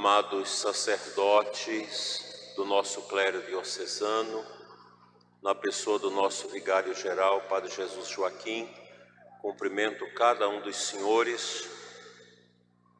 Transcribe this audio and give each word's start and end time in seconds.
amados 0.00 0.48
sacerdotes 0.48 2.54
do 2.56 2.64
nosso 2.64 3.02
clero 3.02 3.42
diocesano, 3.42 4.42
na 5.42 5.54
pessoa 5.54 5.98
do 5.98 6.10
nosso 6.10 6.48
vigário-geral, 6.48 7.42
Padre 7.42 7.70
Jesus 7.70 8.08
Joaquim, 8.08 8.66
cumprimento 9.42 10.10
cada 10.14 10.48
um 10.48 10.62
dos 10.62 10.74
senhores 10.74 11.68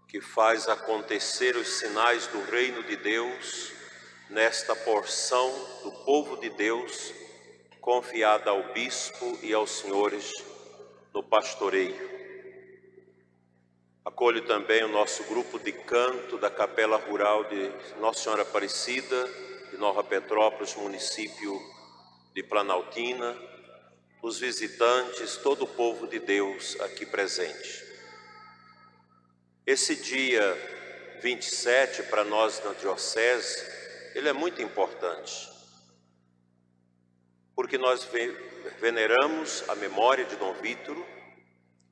que 0.09 0.21
faz 0.21 0.69
acontecer 0.69 1.57
os 1.57 1.79
sinais 1.79 2.27
do 2.27 2.43
reino 2.51 2.83
de 2.83 2.97
Deus 2.97 3.73
nesta 4.29 4.77
porção 4.77 5.51
do 5.83 5.93
povo 6.05 6.37
de 6.37 6.51
Deus 6.51 7.15
confiada 7.81 8.51
ao 8.51 8.75
bispo 8.75 9.39
e 9.43 9.55
aos 9.55 9.71
senhores 9.71 10.35
no 11.15 11.23
pastoreio. 11.23 12.20
Acolho 14.03 14.47
também 14.47 14.83
o 14.83 14.89
nosso 14.89 15.25
grupo 15.25 15.59
de 15.59 15.73
canto 15.73 16.39
da 16.39 16.51
Capela 16.51 16.97
Rural 16.97 17.45
de 17.45 17.71
Nossa 18.01 18.23
Senhora 18.23 18.43
Aparecida, 18.43 19.29
de 19.71 19.77
Nova 19.77 20.03
Petrópolis, 20.03 20.75
município 20.75 21.61
de 22.35 22.43
Planaltina, 22.43 23.37
os 24.23 24.39
visitantes, 24.39 25.37
todo 25.37 25.65
o 25.65 25.69
povo 25.69 26.07
de 26.07 26.19
Deus 26.19 26.81
aqui 26.81 27.05
presente. 27.05 27.85
Esse 29.67 29.95
dia 29.95 31.19
27 31.21 32.05
para 32.05 32.25
nós 32.25 32.59
na 32.65 32.73
Diocese, 32.73 33.67
ele 34.15 34.31
é 34.31 34.33
muito 34.33 34.63
importante, 34.63 35.47
porque 37.55 37.77
nós 37.77 38.09
veneramos 38.81 39.63
a 39.69 39.75
memória 39.75 40.25
de 40.25 40.37
Dom 40.37 40.55
Vítoro 40.55 41.07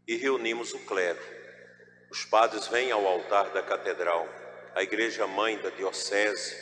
e 0.06 0.16
reunimos 0.16 0.72
o 0.72 0.78
clero. 0.78 1.37
Os 2.10 2.24
padres 2.24 2.66
vêm 2.68 2.90
ao 2.90 3.06
altar 3.06 3.50
da 3.50 3.62
catedral, 3.62 4.26
a 4.74 4.82
igreja 4.82 5.26
mãe 5.26 5.58
da 5.58 5.68
diocese, 5.70 6.56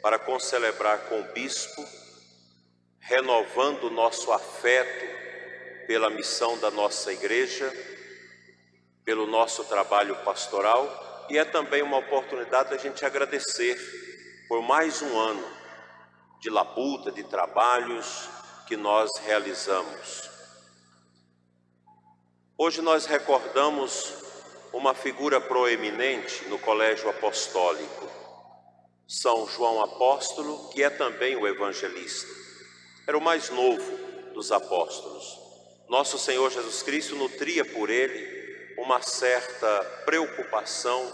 para 0.00 0.18
concelebrar 0.18 1.00
com 1.08 1.20
o 1.20 1.32
bispo, 1.32 1.84
renovando 2.98 3.90
nosso 3.90 4.32
afeto 4.32 5.86
pela 5.86 6.08
missão 6.08 6.58
da 6.58 6.70
nossa 6.70 7.12
igreja, 7.12 7.70
pelo 9.04 9.26
nosso 9.26 9.64
trabalho 9.64 10.16
pastoral, 10.24 11.26
e 11.28 11.36
é 11.36 11.44
também 11.44 11.82
uma 11.82 11.98
oportunidade 11.98 12.70
da 12.70 12.78
gente 12.78 13.04
agradecer 13.04 13.76
por 14.48 14.62
mais 14.62 15.02
um 15.02 15.18
ano 15.18 15.44
de 16.40 16.48
labuta, 16.48 17.12
de 17.12 17.24
trabalhos 17.24 18.28
que 18.66 18.76
nós 18.76 19.10
realizamos. 19.18 20.30
Hoje 22.56 22.80
nós 22.80 23.04
recordamos 23.04 24.27
uma 24.72 24.94
figura 24.94 25.40
proeminente 25.40 26.44
no 26.46 26.58
colégio 26.58 27.08
apostólico, 27.08 28.08
São 29.06 29.48
João 29.48 29.82
Apóstolo, 29.82 30.70
que 30.70 30.82
é 30.82 30.90
também 30.90 31.36
o 31.36 31.46
evangelista. 31.46 32.32
Era 33.06 33.16
o 33.16 33.20
mais 33.20 33.48
novo 33.50 34.32
dos 34.34 34.52
apóstolos. 34.52 35.38
Nosso 35.88 36.18
Senhor 36.18 36.50
Jesus 36.50 36.82
Cristo 36.82 37.16
nutria 37.16 37.64
por 37.64 37.88
ele 37.88 38.74
uma 38.78 39.00
certa 39.00 39.84
preocupação 40.04 41.10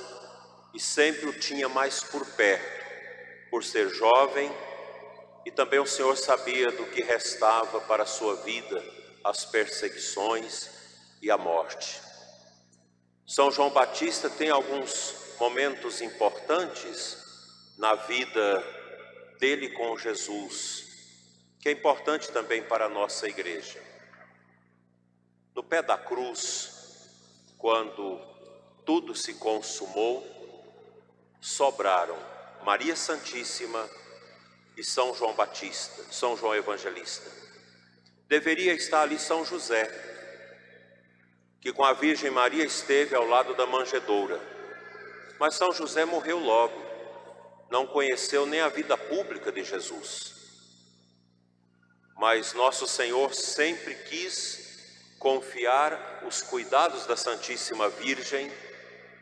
e 0.75 0.81
sempre 0.81 1.27
o 1.27 1.39
tinha 1.39 1.69
mais 1.69 2.03
por 2.03 2.27
perto, 2.27 2.85
por 3.51 3.63
ser 3.63 3.89
jovem 3.91 4.51
e 5.47 5.51
também 5.51 5.79
o 5.79 5.87
Senhor 5.87 6.17
sabia 6.17 6.71
do 6.73 6.87
que 6.87 7.03
restava 7.03 7.81
para 7.83 8.03
a 8.03 8.07
sua 8.07 8.37
vida, 8.37 8.83
as 9.23 9.45
perseguições 9.45 10.71
e 11.21 11.31
a 11.31 11.37
morte. 11.37 12.04
São 13.27 13.51
João 13.51 13.71
Batista 13.71 14.29
tem 14.29 14.51
alguns 14.51 15.15
momentos 15.41 16.03
importantes 16.03 17.25
na 17.79 17.95
vida 17.95 18.65
dele 19.41 19.71
com 19.71 19.97
Jesus, 19.97 20.85
que 21.59 21.69
é 21.69 21.73
importante 21.73 22.31
também 22.31 22.63
para 22.63 22.85
a 22.85 22.89
nossa 22.89 23.27
igreja. 23.27 23.83
No 25.55 25.63
pé 25.63 25.83
da 25.83 25.97
cruz, 25.97 27.09
quando 27.59 28.21
tudo 28.85 29.15
se 29.15 29.35
consumou, 29.35 30.23
sobraram 31.41 32.17
Maria 32.63 32.95
Santíssima 32.95 33.89
e 34.77 34.85
São 34.85 35.15
João 35.15 35.35
Batista, 35.35 36.03
São 36.13 36.37
João 36.37 36.55
Evangelista. 36.55 37.31
Deveria 38.29 38.75
estar 38.75 39.03
ali 39.03 39.19
São 39.19 39.45
José, 39.45 40.14
que 41.65 41.73
com 41.73 41.83
a 41.83 41.95
Virgem 41.95 42.31
Maria 42.31 42.63
esteve 42.63 43.17
ao 43.17 43.27
lado 43.27 43.55
da 43.55 43.65
manjedoura. 43.65 44.39
Mas 45.41 45.55
São 45.55 45.73
José 45.73 46.05
morreu 46.05 46.39
logo, 46.39 46.79
não 47.71 47.87
conheceu 47.87 48.45
nem 48.45 48.61
a 48.61 48.69
vida 48.69 48.99
pública 48.99 49.51
de 49.51 49.65
Jesus. 49.65 50.35
Mas 52.19 52.53
nosso 52.53 52.87
Senhor 52.87 53.33
sempre 53.33 53.95
quis 53.95 55.17
confiar 55.19 56.23
os 56.27 56.43
cuidados 56.43 57.07
da 57.07 57.17
Santíssima 57.17 57.89
Virgem 57.89 58.53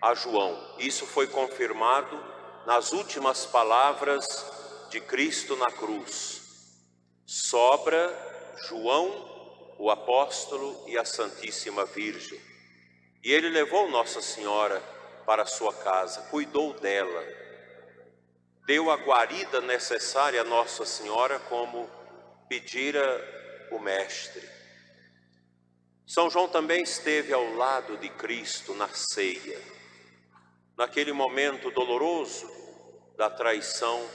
a 0.01 0.13
João. 0.13 0.75
Isso 0.81 1.07
foi 1.07 1.29
confirmado 1.29 2.21
nas 2.67 2.93
últimas 2.93 3.47
palavras 3.47 4.27
de 4.91 5.01
Cristo 5.01 5.55
na 5.55 5.71
cruz. 5.71 6.43
Sobra 7.25 8.13
João, 8.67 9.32
o 9.79 9.91
apóstolo 9.91 10.85
e 10.89 10.97
a 10.97 11.05
Santíssima 11.05 11.85
Virgem. 11.85 12.41
E 13.23 13.33
ele 13.33 13.49
levou 13.49 13.89
Nossa 13.89 14.21
Senhora 14.21 14.81
para 15.25 15.47
sua 15.47 15.73
casa, 15.73 16.23
cuidou 16.31 16.75
dela, 16.75 17.25
deu 18.67 18.91
a 18.91 18.97
guarida 18.97 19.61
necessária 19.61 20.41
a 20.41 20.45
Nossa 20.45 20.85
Senhora, 20.85 21.39
como 21.41 21.89
pedira 22.49 23.69
o 23.71 23.79
Mestre. 23.79 24.49
São 26.07 26.29
João 26.29 26.49
também 26.49 26.83
esteve 26.83 27.33
ao 27.33 27.55
lado 27.55 27.97
de 27.97 28.09
Cristo 28.11 28.75
na 28.75 28.89
ceia, 28.89 29.61
naquele 30.77 31.13
momento 31.13 31.71
doloroso 31.71 32.51
da 33.17 33.31
traição 33.31 34.09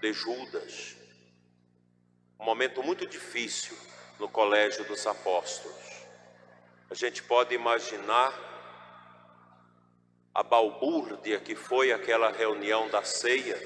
de 0.00 0.12
Judas. 0.12 0.96
Um 2.38 2.44
momento 2.44 2.82
muito 2.82 3.06
difícil 3.06 3.76
no 4.20 4.28
colégio 4.28 4.84
dos 4.84 5.06
apóstolos. 5.06 6.04
A 6.90 6.94
gente 6.94 7.22
pode 7.22 7.54
imaginar 7.54 8.38
a 10.34 10.42
balbúrdia 10.42 11.40
que 11.40 11.56
foi 11.56 11.90
aquela 11.90 12.30
reunião 12.30 12.88
da 12.90 13.02
ceia, 13.02 13.58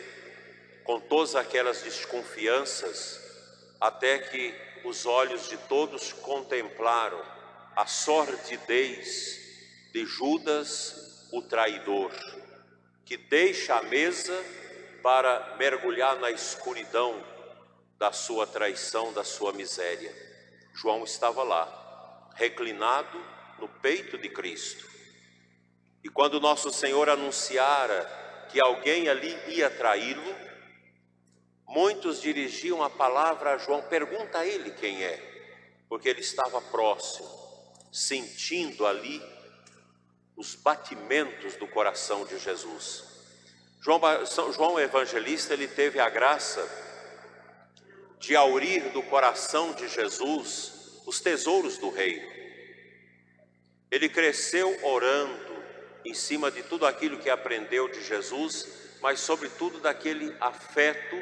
com 0.85 1.01
todas 1.01 1.35
aquelas 1.35 1.83
desconfianças, 1.83 3.21
até 3.81 4.19
que 4.19 4.55
os 4.85 5.07
olhos 5.07 5.49
de 5.49 5.57
todos 5.57 6.13
contemplaram 6.13 7.21
a 7.75 7.87
sordidez 7.87 9.91
de 9.93 10.07
Judas, 10.07 11.29
o 11.33 11.43
traidor, 11.43 12.13
que 13.05 13.17
deixa 13.17 13.77
a 13.77 13.83
mesa 13.83 14.35
para 15.03 15.57
mergulhar 15.57 16.17
na 16.17 16.31
escuridão 16.31 17.25
da 17.99 18.13
sua 18.13 18.47
traição, 18.47 19.13
da 19.13 19.25
sua 19.25 19.53
miséria. 19.53 20.24
João 20.75 21.05
estava 21.05 21.43
lá, 21.45 22.31
reclinado 22.35 23.19
no 23.59 23.69
peito 23.69 24.19
de 24.19 24.29
Cristo. 24.29 24.87
E 26.03 26.09
quando 26.09 26.41
nosso 26.41 26.71
Senhor 26.71 27.09
anunciara 27.09 28.05
que 28.50 28.61
alguém 28.61 29.09
ali 29.09 29.35
ia 29.49 29.71
traí-lo, 29.71 30.35
muitos 31.67 32.21
dirigiam 32.21 32.82
a 32.82 32.91
palavra 32.91 33.55
a 33.55 33.59
João: 33.59 33.82
pergunta 33.82 34.38
a 34.38 34.47
ele 34.47 34.73
quem 34.73 35.03
é, 35.03 35.17
porque 35.88 36.09
ele 36.09 36.21
estava 36.21 36.61
próximo, 36.61 37.29
sentindo 37.93 38.85
ali 38.85 39.23
os 40.37 40.56
batimentos 40.56 41.55
do 41.56 41.69
coração 41.69 42.25
de 42.26 42.38
Jesus. 42.38 43.05
João, 43.81 44.00
João 44.53 44.81
Evangelista, 44.81 45.55
ele 45.55 45.69
teve 45.69 46.00
a 46.00 46.11
graça 46.11 46.84
de 48.25 48.35
aurir 48.35 48.91
do 48.91 49.03
coração 49.03 49.73
de 49.73 49.88
Jesus 49.88 51.03
os 51.06 51.21
tesouros 51.21 51.79
do 51.79 51.91
reino. 51.91 52.26
Ele 53.91 54.09
cresceu 54.09 54.76
orando 54.82 55.55
em 56.05 56.15
cima 56.15 56.50
de 56.50 56.62
tudo 56.62 56.87
aquilo 56.87 57.19
que 57.19 57.31
aprendeu 57.31 57.88
de 57.88 58.03
Jesus, 58.03 58.97
mas 59.00 59.21
sobretudo 59.21 59.79
daquele 59.79 60.35
afeto 60.41 61.17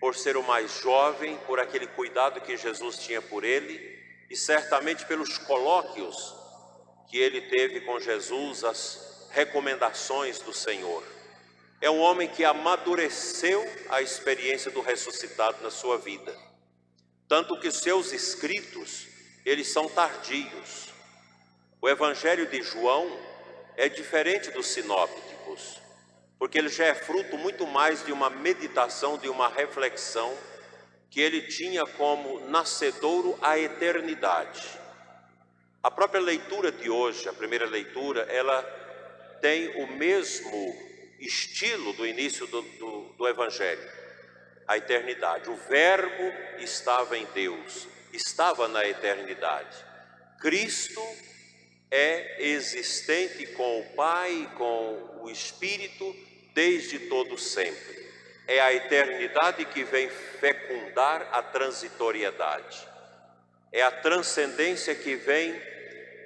por 0.00 0.14
ser 0.14 0.36
o 0.36 0.42
mais 0.42 0.80
jovem, 0.80 1.36
por 1.46 1.58
aquele 1.58 1.86
cuidado 1.86 2.40
que 2.40 2.56
Jesus 2.56 2.98
tinha 2.98 3.20
por 3.20 3.42
ele 3.42 3.98
e 4.30 4.36
certamente 4.36 5.04
pelos 5.06 5.38
colóquios 5.38 6.34
que 7.08 7.18
ele 7.18 7.40
teve 7.42 7.80
com 7.80 7.98
Jesus, 7.98 8.64
as 8.64 9.28
recomendações 9.30 10.38
do 10.40 10.52
Senhor. 10.52 11.17
É 11.80 11.88
um 11.88 12.00
homem 12.00 12.28
que 12.28 12.44
amadureceu 12.44 13.64
a 13.88 14.02
experiência 14.02 14.70
do 14.70 14.80
ressuscitado 14.80 15.62
na 15.62 15.70
sua 15.70 15.96
vida. 15.96 16.36
Tanto 17.28 17.58
que 17.60 17.70
seus 17.70 18.12
escritos, 18.12 19.06
eles 19.44 19.72
são 19.72 19.88
tardios. 19.88 20.88
O 21.80 21.88
evangelho 21.88 22.46
de 22.48 22.62
João 22.62 23.06
é 23.76 23.88
diferente 23.88 24.50
dos 24.50 24.66
sinópticos. 24.66 25.78
porque 26.38 26.56
ele 26.56 26.68
já 26.68 26.86
é 26.86 26.94
fruto 26.94 27.36
muito 27.36 27.66
mais 27.66 28.04
de 28.06 28.12
uma 28.12 28.30
meditação, 28.30 29.18
de 29.18 29.28
uma 29.28 29.48
reflexão 29.48 30.32
que 31.10 31.20
ele 31.20 31.42
tinha 31.42 31.84
como 31.84 32.40
nascedouro 32.48 33.36
a 33.42 33.58
eternidade. 33.58 34.78
A 35.82 35.90
própria 35.90 36.20
leitura 36.20 36.70
de 36.70 36.88
hoje, 36.88 37.28
a 37.28 37.32
primeira 37.32 37.66
leitura, 37.66 38.22
ela 38.30 38.62
tem 39.40 39.82
o 39.82 39.86
mesmo 39.88 40.87
estilo 41.18 41.92
do 41.92 42.06
início 42.06 42.46
do, 42.46 42.62
do, 42.62 43.14
do 43.16 43.28
Evangelho, 43.28 43.90
a 44.66 44.76
eternidade. 44.76 45.50
O 45.50 45.56
Verbo 45.56 46.32
estava 46.58 47.16
em 47.16 47.26
Deus, 47.34 47.88
estava 48.12 48.68
na 48.68 48.86
eternidade. 48.86 49.76
Cristo 50.40 51.02
é 51.90 52.46
existente 52.50 53.46
com 53.48 53.80
o 53.80 53.94
Pai, 53.94 54.50
com 54.56 55.20
o 55.22 55.30
Espírito, 55.30 56.14
desde 56.54 56.98
todo 57.08 57.36
sempre 57.36 57.98
é 58.48 58.60
a 58.60 58.72
eternidade 58.72 59.66
que 59.66 59.84
vem 59.84 60.08
fecundar 60.08 61.28
a 61.30 61.42
transitoriedade. 61.42 62.88
É 63.70 63.82
a 63.82 63.90
transcendência 63.90 64.94
que 64.94 65.14
vem 65.16 65.60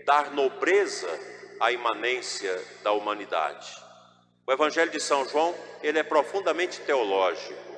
dar 0.06 0.30
nobreza 0.30 1.10
à 1.58 1.72
imanência 1.72 2.62
da 2.84 2.92
humanidade. 2.92 3.76
O 4.44 4.52
Evangelho 4.52 4.90
de 4.90 4.98
São 4.98 5.26
João, 5.28 5.54
ele 5.82 6.00
é 6.00 6.02
profundamente 6.02 6.80
teológico. 6.80 7.72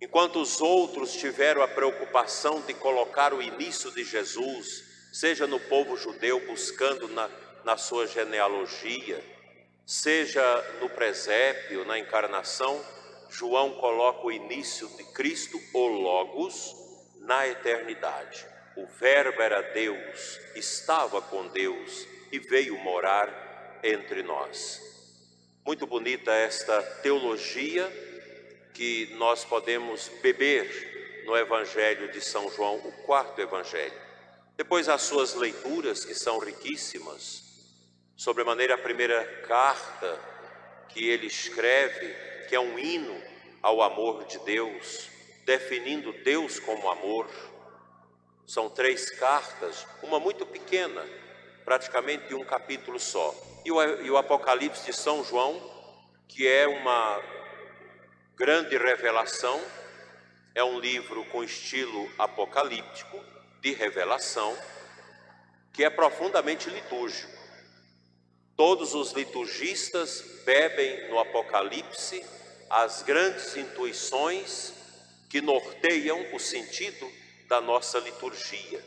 Enquanto 0.00 0.40
os 0.40 0.60
outros 0.60 1.12
tiveram 1.12 1.60
a 1.60 1.68
preocupação 1.68 2.62
de 2.62 2.72
colocar 2.72 3.34
o 3.34 3.42
início 3.42 3.90
de 3.90 4.04
Jesus, 4.04 5.10
seja 5.12 5.46
no 5.46 5.60
povo 5.60 5.98
judeu 5.98 6.40
buscando 6.46 7.08
na, 7.08 7.28
na 7.62 7.76
sua 7.76 8.06
genealogia, 8.06 9.22
seja 9.84 10.42
no 10.80 10.88
presépio, 10.88 11.84
na 11.84 11.98
encarnação, 11.98 12.82
João 13.28 13.72
coloca 13.72 14.26
o 14.26 14.32
início 14.32 14.88
de 14.96 15.04
Cristo, 15.12 15.60
o 15.74 15.86
Logos, 15.88 16.74
na 17.16 17.46
eternidade. 17.46 18.46
O 18.76 18.86
Verbo 18.86 19.42
era 19.42 19.60
Deus, 19.60 20.40
estava 20.54 21.20
com 21.20 21.48
Deus 21.48 22.06
e 22.32 22.38
veio 22.38 22.78
morar 22.78 23.80
entre 23.82 24.22
nós. 24.22 24.87
Muito 25.68 25.86
bonita 25.86 26.32
esta 26.32 26.82
teologia 27.02 27.92
que 28.72 29.14
nós 29.16 29.44
podemos 29.44 30.08
beber 30.22 31.22
no 31.26 31.36
Evangelho 31.36 32.10
de 32.10 32.22
São 32.22 32.50
João, 32.50 32.76
o 32.76 32.92
quarto 33.02 33.38
Evangelho. 33.38 33.92
Depois 34.56 34.88
as 34.88 35.02
suas 35.02 35.34
leituras, 35.34 36.06
que 36.06 36.14
são 36.14 36.38
riquíssimas, 36.38 37.42
sobre 38.16 38.44
a 38.44 38.46
maneira 38.46 38.76
a 38.76 38.78
primeira 38.78 39.22
carta 39.46 40.18
que 40.88 41.06
ele 41.06 41.26
escreve, 41.26 42.16
que 42.48 42.54
é 42.54 42.60
um 42.60 42.78
hino 42.78 43.22
ao 43.60 43.82
amor 43.82 44.24
de 44.24 44.38
Deus, 44.38 45.10
definindo 45.44 46.14
Deus 46.24 46.58
como 46.58 46.90
amor. 46.90 47.28
São 48.46 48.70
três 48.70 49.10
cartas, 49.10 49.86
uma 50.02 50.18
muito 50.18 50.46
pequena, 50.46 51.06
praticamente 51.68 52.28
de 52.28 52.34
um 52.34 52.42
capítulo 52.42 52.98
só. 52.98 53.34
E 53.62 53.70
o, 53.70 53.82
e 54.00 54.10
o 54.10 54.16
Apocalipse 54.16 54.86
de 54.86 54.92
São 54.94 55.22
João, 55.22 55.60
que 56.26 56.48
é 56.48 56.66
uma 56.66 57.22
grande 58.34 58.78
revelação, 58.78 59.60
é 60.54 60.64
um 60.64 60.80
livro 60.80 61.26
com 61.26 61.44
estilo 61.44 62.10
apocalíptico, 62.18 63.22
de 63.60 63.74
revelação, 63.74 64.56
que 65.70 65.84
é 65.84 65.90
profundamente 65.90 66.70
litúrgico. 66.70 67.36
Todos 68.56 68.94
os 68.94 69.12
liturgistas 69.12 70.22
bebem 70.46 71.10
no 71.10 71.18
Apocalipse 71.18 72.24
as 72.70 73.02
grandes 73.02 73.54
intuições 73.58 74.72
que 75.28 75.42
norteiam 75.42 76.34
o 76.34 76.38
sentido 76.38 77.06
da 77.46 77.60
nossa 77.60 77.98
liturgia. 77.98 78.82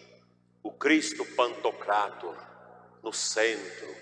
O 0.63 0.72
Cristo 0.72 1.24
Pantocrator 1.36 2.50
no 3.03 3.12
centro, 3.12 3.95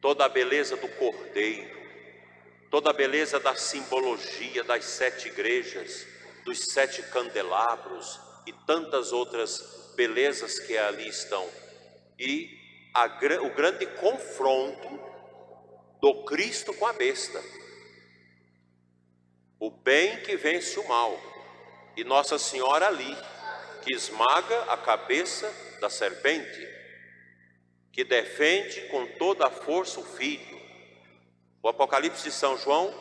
toda 0.00 0.24
a 0.24 0.28
beleza 0.28 0.76
do 0.76 0.88
Cordeiro, 0.88 1.80
toda 2.70 2.90
a 2.90 2.92
beleza 2.92 3.38
da 3.38 3.54
simbologia 3.54 4.64
das 4.64 4.84
sete 4.84 5.28
igrejas, 5.28 6.06
dos 6.44 6.58
sete 6.66 7.02
candelabros 7.04 8.20
e 8.46 8.52
tantas 8.66 9.12
outras 9.12 9.92
belezas 9.96 10.58
que 10.58 10.76
ali 10.76 11.08
estão. 11.08 11.48
E 12.18 12.50
a, 12.94 13.06
o 13.42 13.54
grande 13.54 13.86
confronto 13.86 15.00
do 16.00 16.24
Cristo 16.24 16.74
com 16.74 16.86
a 16.86 16.92
besta 16.92 17.42
o 19.62 19.70
bem 19.70 20.16
que 20.22 20.36
vence 20.36 20.76
o 20.76 20.88
mal, 20.88 21.16
e 21.96 22.02
Nossa 22.02 22.36
Senhora 22.36 22.88
ali, 22.88 23.16
que 23.82 23.94
esmaga 23.94 24.64
a 24.64 24.76
cabeça 24.76 25.48
da 25.80 25.88
serpente, 25.88 26.68
que 27.92 28.02
defende 28.02 28.80
com 28.88 29.06
toda 29.06 29.46
a 29.46 29.50
força 29.50 30.00
o 30.00 30.04
filho. 30.04 30.60
O 31.62 31.68
Apocalipse 31.68 32.24
de 32.24 32.32
São 32.32 32.56
João 32.56 32.92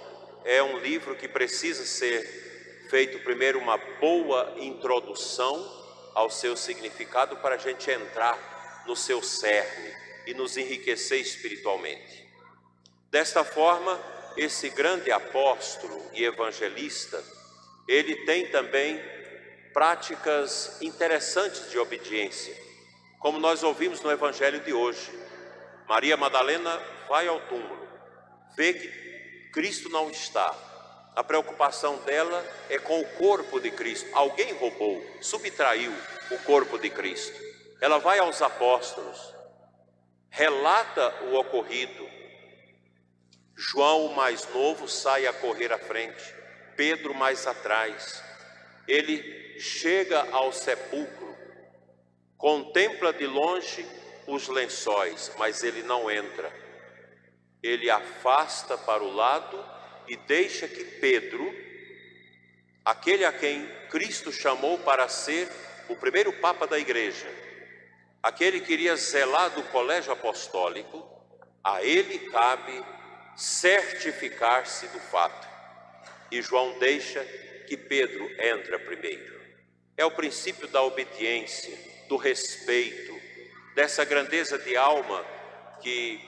é 0.43 0.61
um 0.61 0.77
livro 0.77 1.15
que 1.15 1.27
precisa 1.27 1.85
ser 1.85 2.87
feito 2.89 3.19
primeiro 3.19 3.57
uma 3.57 3.77
boa 3.77 4.53
introdução 4.57 5.81
ao 6.13 6.29
seu 6.29 6.57
significado 6.57 7.37
para 7.37 7.55
a 7.55 7.57
gente 7.57 7.89
entrar 7.89 8.83
no 8.85 8.95
seu 8.95 9.23
cerne 9.23 9.95
e 10.27 10.33
nos 10.33 10.57
enriquecer 10.57 11.19
espiritualmente. 11.21 12.29
Desta 13.09 13.43
forma, 13.43 13.99
esse 14.35 14.69
grande 14.69 15.11
apóstolo 15.11 16.01
e 16.13 16.23
evangelista, 16.23 17.23
ele 17.87 18.25
tem 18.25 18.47
também 18.47 19.01
práticas 19.73 20.81
interessantes 20.81 21.69
de 21.69 21.79
obediência, 21.79 22.55
como 23.21 23.39
nós 23.39 23.61
ouvimos 23.61 24.01
no 24.01 24.11
evangelho 24.11 24.59
de 24.61 24.73
hoje. 24.73 25.17
Maria 25.87 26.17
Madalena 26.17 26.81
vai 27.07 27.27
ao 27.27 27.39
túmulo, 27.41 27.87
vê 28.57 28.73
que 28.73 29.49
Cristo 29.53 29.89
não 29.89 30.09
está. 30.09 30.53
A 31.15 31.23
preocupação 31.23 31.97
dela 31.99 32.43
é 32.69 32.79
com 32.79 32.99
o 32.99 33.05
corpo 33.17 33.59
de 33.59 33.69
Cristo. 33.69 34.09
Alguém 34.13 34.53
roubou, 34.53 35.05
subtraiu 35.21 35.93
o 36.31 36.37
corpo 36.39 36.79
de 36.79 36.89
Cristo. 36.89 37.39
Ela 37.79 37.99
vai 37.99 38.17
aos 38.17 38.41
apóstolos, 38.41 39.35
relata 40.29 41.13
o 41.25 41.35
ocorrido, 41.35 42.09
João, 43.55 44.07
o 44.07 44.15
mais 44.15 44.47
novo, 44.51 44.87
sai 44.87 45.27
a 45.27 45.33
correr 45.33 45.71
à 45.71 45.77
frente, 45.77 46.23
Pedro 46.75 47.13
mais 47.13 47.45
atrás. 47.45 48.23
Ele 48.87 49.59
chega 49.59 50.27
ao 50.31 50.51
sepulcro, 50.51 51.30
contempla 52.41 53.13
de 53.13 53.27
longe 53.27 53.85
os 54.25 54.47
lençóis, 54.47 55.31
mas 55.37 55.63
ele 55.63 55.83
não 55.83 56.09
entra. 56.09 56.51
Ele 57.61 57.87
afasta 57.87 58.75
para 58.79 59.03
o 59.03 59.13
lado 59.13 59.63
e 60.07 60.17
deixa 60.17 60.67
que 60.67 60.83
Pedro, 60.83 61.53
aquele 62.83 63.25
a 63.25 63.31
quem 63.31 63.67
Cristo 63.91 64.31
chamou 64.31 64.79
para 64.79 65.07
ser 65.07 65.47
o 65.87 65.95
primeiro 65.95 66.33
papa 66.33 66.65
da 66.65 66.79
igreja, 66.79 67.27
aquele 68.23 68.59
que 68.59 68.73
iria 68.73 68.95
zelar 68.95 69.51
do 69.51 69.61
colégio 69.65 70.11
apostólico, 70.11 71.07
a 71.63 71.83
ele 71.83 72.17
cabe 72.31 72.83
certificar-se 73.35 74.87
do 74.87 74.99
fato. 74.99 75.47
E 76.31 76.41
João 76.41 76.79
deixa 76.79 77.23
que 77.67 77.77
Pedro 77.77 78.27
entra 78.41 78.79
primeiro. 78.79 79.40
É 79.97 80.05
o 80.05 80.11
princípio 80.11 80.67
da 80.67 80.81
obediência, 80.81 81.77
do 82.07 82.17
respeito, 82.17 83.19
dessa 83.75 84.03
grandeza 84.03 84.57
de 84.57 84.75
alma 84.75 85.23
que 85.81 86.19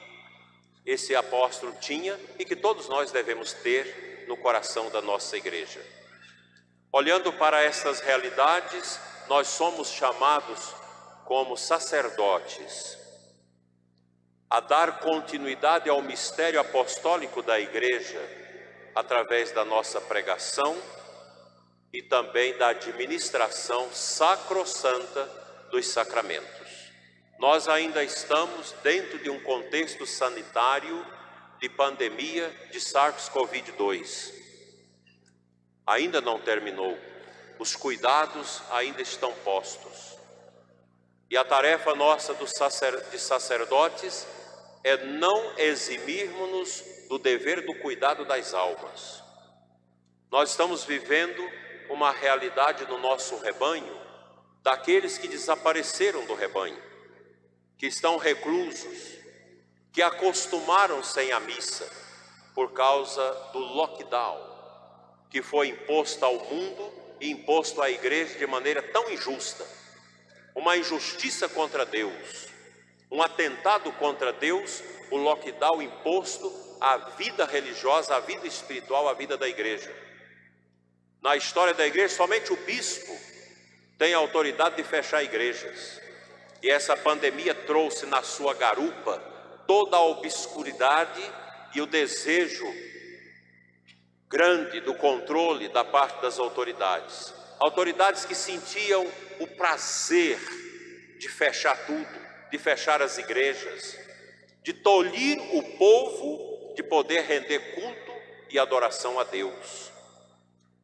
esse 0.85 1.15
apóstolo 1.15 1.73
tinha 1.79 2.19
e 2.37 2.45
que 2.45 2.55
todos 2.55 2.87
nós 2.89 3.11
devemos 3.11 3.53
ter 3.53 4.25
no 4.27 4.37
coração 4.37 4.89
da 4.89 5.01
nossa 5.01 5.37
igreja. 5.37 5.81
Olhando 6.91 7.31
para 7.33 7.61
essas 7.61 7.99
realidades, 7.99 8.99
nós 9.27 9.47
somos 9.47 9.89
chamados 9.89 10.73
como 11.25 11.57
sacerdotes 11.57 12.97
a 14.53 14.59
dar 14.59 14.99
continuidade 14.99 15.89
ao 15.89 16.01
mistério 16.01 16.59
apostólico 16.59 17.41
da 17.41 17.59
Igreja 17.59 18.21
através 18.93 19.51
da 19.51 19.65
nossa 19.65 19.99
pregação 19.99 20.77
e 21.93 22.01
também 22.01 22.57
da 22.57 22.69
administração 22.69 23.93
sacrossanta 23.93 25.23
dos 25.69 25.87
sacramentos. 25.87 26.91
Nós 27.37 27.67
ainda 27.67 28.03
estamos 28.03 28.73
dentro 28.81 29.19
de 29.19 29.29
um 29.29 29.39
contexto 29.41 30.05
sanitário 30.05 31.05
de 31.59 31.69
pandemia 31.69 32.49
de 32.71 32.79
SARS-CoV-2. 32.79 34.33
Ainda 35.85 36.19
não 36.19 36.39
terminou, 36.39 36.97
os 37.59 37.75
cuidados 37.75 38.61
ainda 38.71 39.01
estão 39.01 39.31
postos. 39.43 40.17
E 41.29 41.37
a 41.37 41.43
tarefa 41.43 41.93
nossa 41.93 42.33
de 42.33 43.19
sacerdotes 43.19 44.27
é 44.83 44.97
não 45.05 45.57
eximirmos-nos 45.57 46.83
do 47.07 47.19
dever 47.19 47.65
do 47.65 47.75
cuidado 47.75 48.25
das 48.25 48.53
almas. 48.53 49.23
Nós 50.31 50.49
estamos 50.49 50.83
vivendo 50.83 51.43
uma 51.89 52.11
realidade 52.11 52.85
no 52.85 52.97
nosso 52.97 53.37
rebanho 53.37 54.01
daqueles 54.61 55.17
que 55.17 55.27
desapareceram 55.27 56.25
do 56.25 56.33
rebanho, 56.33 56.81
que 57.77 57.87
estão 57.87 58.17
reclusos, 58.17 59.19
que 59.91 60.01
acostumaram-se 60.01 61.31
a 61.31 61.39
missa 61.39 61.89
por 62.55 62.71
causa 62.71 63.31
do 63.51 63.59
lockdown 63.59 64.53
que 65.33 65.41
foi 65.41 65.69
imposto 65.69 66.23
ao 66.23 66.35
mundo 66.45 66.93
e 67.19 67.31
imposto 67.31 67.81
à 67.81 67.89
igreja 67.89 68.37
de 68.37 68.45
maneira 68.45 68.83
tão 68.83 69.09
injusta. 69.09 69.65
Uma 70.53 70.77
injustiça 70.77 71.49
contra 71.49 71.87
Deus, 71.87 72.47
um 73.09 73.19
atentado 73.19 73.91
contra 73.93 74.31
Deus, 74.31 74.83
o 75.09 75.17
lockdown 75.17 75.81
imposto 75.81 76.53
à 76.79 76.97
vida 77.17 77.47
religiosa, 77.47 78.15
à 78.15 78.19
vida 78.19 78.45
espiritual, 78.45 79.09
à 79.09 79.13
vida 79.13 79.35
da 79.35 79.49
igreja. 79.49 79.91
Na 81.23 81.37
história 81.37 81.73
da 81.73 81.87
igreja, 81.87 82.13
somente 82.13 82.51
o 82.51 82.57
bispo 82.57 83.17
tem 83.97 84.13
autoridade 84.13 84.75
de 84.75 84.83
fechar 84.83 85.23
igrejas. 85.23 86.01
E 86.61 86.69
essa 86.69 86.97
pandemia 86.97 87.55
trouxe 87.55 88.05
na 88.05 88.21
sua 88.21 88.53
garupa 88.53 89.17
toda 89.65 89.95
a 89.95 90.03
obscuridade 90.03 91.21
e 91.73 91.79
o 91.79 91.85
desejo 91.85 92.65
grande 94.27 94.81
do 94.81 94.95
controle 94.95 95.69
da 95.69 95.85
parte 95.85 96.21
das 96.21 96.37
autoridades. 96.39 97.33
Autoridades 97.57 98.25
que 98.25 98.35
sentiam 98.35 99.09
o 99.39 99.47
prazer 99.47 100.37
de 101.19 101.29
fechar 101.29 101.77
tudo, 101.85 102.19
de 102.51 102.57
fechar 102.57 103.01
as 103.01 103.17
igrejas, 103.17 103.97
de 104.61 104.73
tolir 104.73 105.39
o 105.55 105.63
povo 105.77 106.73
de 106.75 106.83
poder 106.83 107.21
render 107.21 107.59
culto 107.75 108.13
e 108.49 108.59
adoração 108.59 109.17
a 109.21 109.23
Deus. 109.23 109.92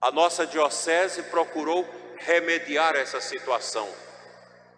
A 0.01 0.11
nossa 0.11 0.47
diocese 0.47 1.23
procurou 1.23 1.85
remediar 2.17 2.95
essa 2.95 3.19
situação, 3.19 3.87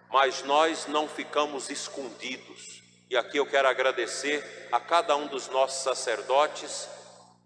mas 0.10 0.42
nós 0.44 0.88
não 0.88 1.08
ficamos 1.08 1.70
escondidos. 1.70 2.82
E 3.08 3.16
aqui 3.16 3.38
eu 3.38 3.46
quero 3.46 3.68
agradecer 3.68 4.68
a 4.72 4.80
cada 4.80 5.16
um 5.16 5.28
dos 5.28 5.48
nossos 5.48 5.84
sacerdotes 5.84 6.90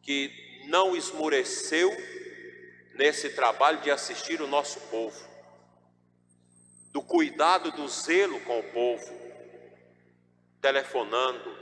que 0.01 0.63
não 0.67 0.95
esmoreceu 0.95 1.91
nesse 2.93 3.31
trabalho 3.31 3.81
de 3.81 3.91
assistir 3.91 4.41
o 4.41 4.47
nosso 4.47 4.79
povo, 4.81 5.19
do 6.91 7.01
cuidado, 7.01 7.71
do 7.73 7.89
zelo 7.89 8.39
com 8.41 8.57
o 8.57 8.71
povo, 8.71 9.13
telefonando, 10.61 11.57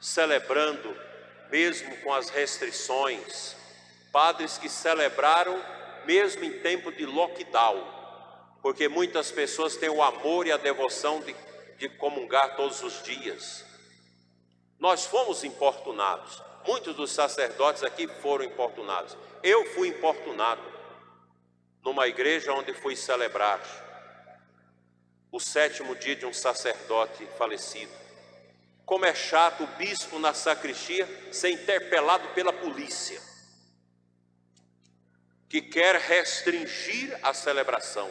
celebrando, 0.00 0.96
mesmo 1.50 1.94
com 1.98 2.14
as 2.14 2.30
restrições, 2.30 3.54
padres 4.12 4.58
que 4.58 4.68
celebraram 4.68 5.60
mesmo 6.04 6.44
em 6.44 6.60
tempo 6.60 6.92
de 6.92 7.04
lockdown, 7.04 7.82
porque 8.60 8.88
muitas 8.88 9.32
pessoas 9.32 9.76
têm 9.76 9.88
o 9.88 10.02
amor 10.02 10.46
e 10.46 10.52
a 10.52 10.56
devoção 10.56 11.20
de, 11.20 11.34
de 11.78 11.88
comungar 11.88 12.54
todos 12.54 12.82
os 12.82 13.02
dias. 13.02 13.64
Nós 14.78 15.06
fomos 15.06 15.42
importunados, 15.42 16.42
Muitos 16.66 16.94
dos 16.94 17.10
sacerdotes 17.10 17.82
aqui 17.82 18.06
foram 18.06 18.44
importunados. 18.44 19.16
Eu 19.42 19.66
fui 19.74 19.88
importunado 19.88 20.62
numa 21.84 22.06
igreja 22.06 22.52
onde 22.52 22.72
fui 22.72 22.94
celebrar 22.94 23.60
o 25.30 25.40
sétimo 25.40 25.96
dia 25.96 26.14
de 26.14 26.24
um 26.24 26.32
sacerdote 26.32 27.26
falecido. 27.36 27.90
Como 28.84 29.04
é 29.04 29.14
chato 29.14 29.64
o 29.64 29.66
bispo 29.78 30.18
na 30.18 30.34
sacristia 30.34 31.08
ser 31.32 31.50
interpelado 31.50 32.28
pela 32.28 32.52
polícia, 32.52 33.20
que 35.52 35.60
quer 35.60 35.96
restringir 35.96 37.14
a 37.22 37.34
celebração. 37.34 38.10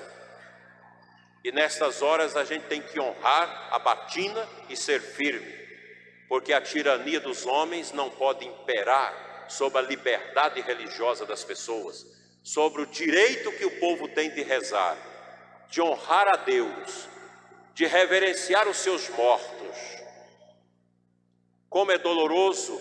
E 1.44 1.52
nestas 1.52 2.04
horas 2.04 2.38
a 2.38 2.46
gente 2.46 2.68
tem 2.68 2.84
que 2.84 3.00
honrar 3.00 3.70
a 3.72 3.80
batina 3.80 4.48
e 4.70 4.78
ser 4.78 5.02
firme 5.02 5.60
porque 6.32 6.54
a 6.54 6.62
tirania 6.62 7.20
dos 7.20 7.46
homens 7.46 7.92
não 7.92 8.10
pode 8.12 8.48
imperar 8.48 9.48
sobre 9.50 9.80
a 9.80 9.82
liberdade 9.82 10.62
religiosa 10.62 11.26
das 11.26 11.44
pessoas, 11.44 12.06
sobre 12.44 12.84
o 12.84 12.86
direito 12.86 13.52
que 13.52 13.66
o 13.66 13.80
povo 13.82 14.08
tem 14.08 14.30
de 14.30 14.44
rezar, 14.44 14.96
de 15.68 15.82
honrar 15.82 16.30
a 16.30 16.38
Deus, 16.38 17.10
de 17.74 17.86
reverenciar 17.86 18.66
os 18.70 18.78
seus 18.78 19.10
mortos. 19.10 19.76
Como 21.68 21.92
é 21.92 21.98
doloroso 21.98 22.80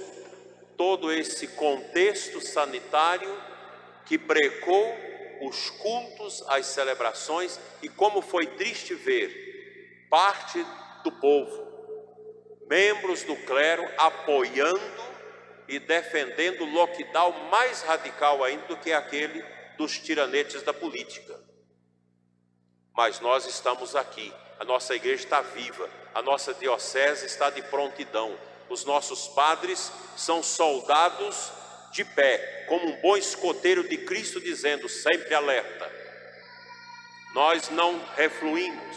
todo 0.76 1.12
esse 1.12 1.48
contexto 1.48 2.40
sanitário 2.40 3.36
que 4.10 4.18
brecou 4.18 4.98
os 5.40 5.70
cultos, 5.70 6.42
as 6.48 6.66
celebrações 6.66 7.60
e 7.80 7.88
como 7.88 8.20
foi 8.20 8.44
triste 8.44 8.92
ver 8.92 10.08
parte 10.10 10.66
do 11.04 11.12
povo 11.12 11.70
membros 12.68 13.22
do 13.22 13.36
clero 13.36 13.88
apoiando 13.96 14.80
e 15.68 15.78
defendendo 15.78 16.62
o 16.62 16.72
lockdown 16.72 17.32
mais 17.50 17.82
radical 17.82 18.42
ainda 18.42 18.66
do 18.66 18.76
que 18.78 18.92
aquele 18.92 19.44
dos 19.78 19.96
tiranetes 19.96 20.60
da 20.64 20.74
política. 20.74 21.40
Mas 22.92 23.20
nós 23.20 23.46
estamos 23.46 23.94
aqui, 23.94 24.34
a 24.58 24.64
nossa 24.64 24.96
igreja 24.96 25.22
está 25.22 25.40
viva, 25.40 25.88
a 26.12 26.20
nossa 26.20 26.52
diocese 26.52 27.26
está 27.26 27.48
de 27.48 27.62
prontidão, 27.62 28.36
os 28.68 28.84
nossos 28.84 29.28
padres 29.28 29.92
são 30.16 30.42
soldados 30.42 31.59
de 31.90 32.04
pé, 32.04 32.64
como 32.68 32.86
um 32.86 33.00
bom 33.00 33.16
escoteiro 33.16 33.88
de 33.88 33.98
Cristo, 33.98 34.40
dizendo 34.40 34.88
sempre 34.88 35.34
alerta. 35.34 35.90
Nós 37.34 37.68
não 37.70 37.98
refluímos, 38.16 38.96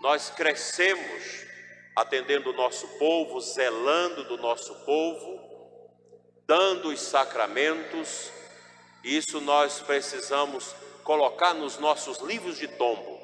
nós 0.00 0.30
crescemos 0.30 1.46
atendendo 1.94 2.50
o 2.50 2.52
nosso 2.52 2.86
povo, 2.98 3.40
zelando 3.40 4.24
do 4.24 4.36
nosso 4.36 4.74
povo, 4.84 5.40
dando 6.46 6.88
os 6.88 7.00
sacramentos. 7.00 8.30
Isso 9.02 9.40
nós 9.40 9.80
precisamos 9.80 10.74
colocar 11.02 11.54
nos 11.54 11.78
nossos 11.78 12.18
livros 12.18 12.58
de 12.58 12.68
tombo. 12.68 13.16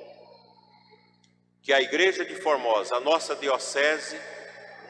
Que 1.62 1.72
a 1.72 1.80
igreja 1.80 2.24
de 2.24 2.34
Formosa, 2.36 2.96
a 2.96 3.00
nossa 3.00 3.36
diocese, 3.36 4.18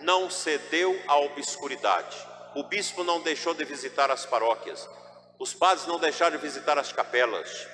não 0.00 0.30
cedeu 0.30 0.98
à 1.08 1.18
obscuridade. 1.18 2.31
O 2.54 2.64
bispo 2.64 3.02
não 3.04 3.21
deixou 3.21 3.54
de 3.54 3.64
visitar 3.64 4.11
as 4.11 4.26
paróquias. 4.26 4.88
Os 5.38 5.54
padres 5.54 5.87
não 5.87 5.99
deixaram 5.99 6.37
de 6.37 6.42
visitar 6.42 6.78
as 6.78 6.92
capelas. 6.92 7.66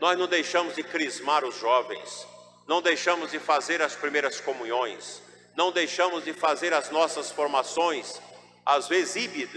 Nós 0.00 0.18
não 0.18 0.26
deixamos 0.26 0.74
de 0.74 0.82
crismar 0.82 1.44
os 1.44 1.58
jovens. 1.58 2.26
Não 2.66 2.82
deixamos 2.82 3.30
de 3.30 3.38
fazer 3.38 3.80
as 3.80 3.94
primeiras 3.94 4.40
comunhões 4.40 5.22
não 5.56 5.70
deixamos 5.70 6.24
de 6.24 6.32
fazer 6.32 6.72
as 6.74 6.90
nossas 6.90 7.30
formações, 7.30 8.20
às 8.66 8.88
vezes 8.88 9.16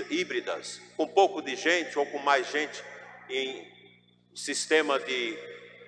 híbridas, 0.10 0.81
com 0.96 1.07
pouco 1.07 1.41
de 1.41 1.55
gente 1.55 1.98
ou 1.98 2.05
com 2.05 2.19
mais 2.19 2.50
gente 2.51 2.84
em 3.29 3.67
sistema 4.36 5.00
de, 5.00 5.38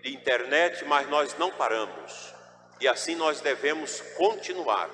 de 0.02 0.14
internet, 0.14 0.84
mas 0.86 1.08
nós 1.10 1.38
não 1.38 1.52
paramos. 1.52 2.34
E 2.82 2.88
assim 2.88 3.16
nós 3.16 3.42
devemos 3.42 4.02
continuar. 4.18 4.90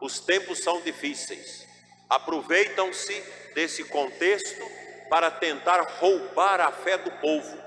Os 0.00 0.20
tempos 0.20 0.58
são 0.58 0.80
difíceis. 0.82 1.66
Aproveitam-se 2.08 3.20
desse 3.54 3.84
contexto 3.84 4.64
para 5.08 5.30
tentar 5.30 5.80
roubar 5.98 6.60
a 6.60 6.70
fé 6.70 6.96
do 6.98 7.10
povo, 7.12 7.58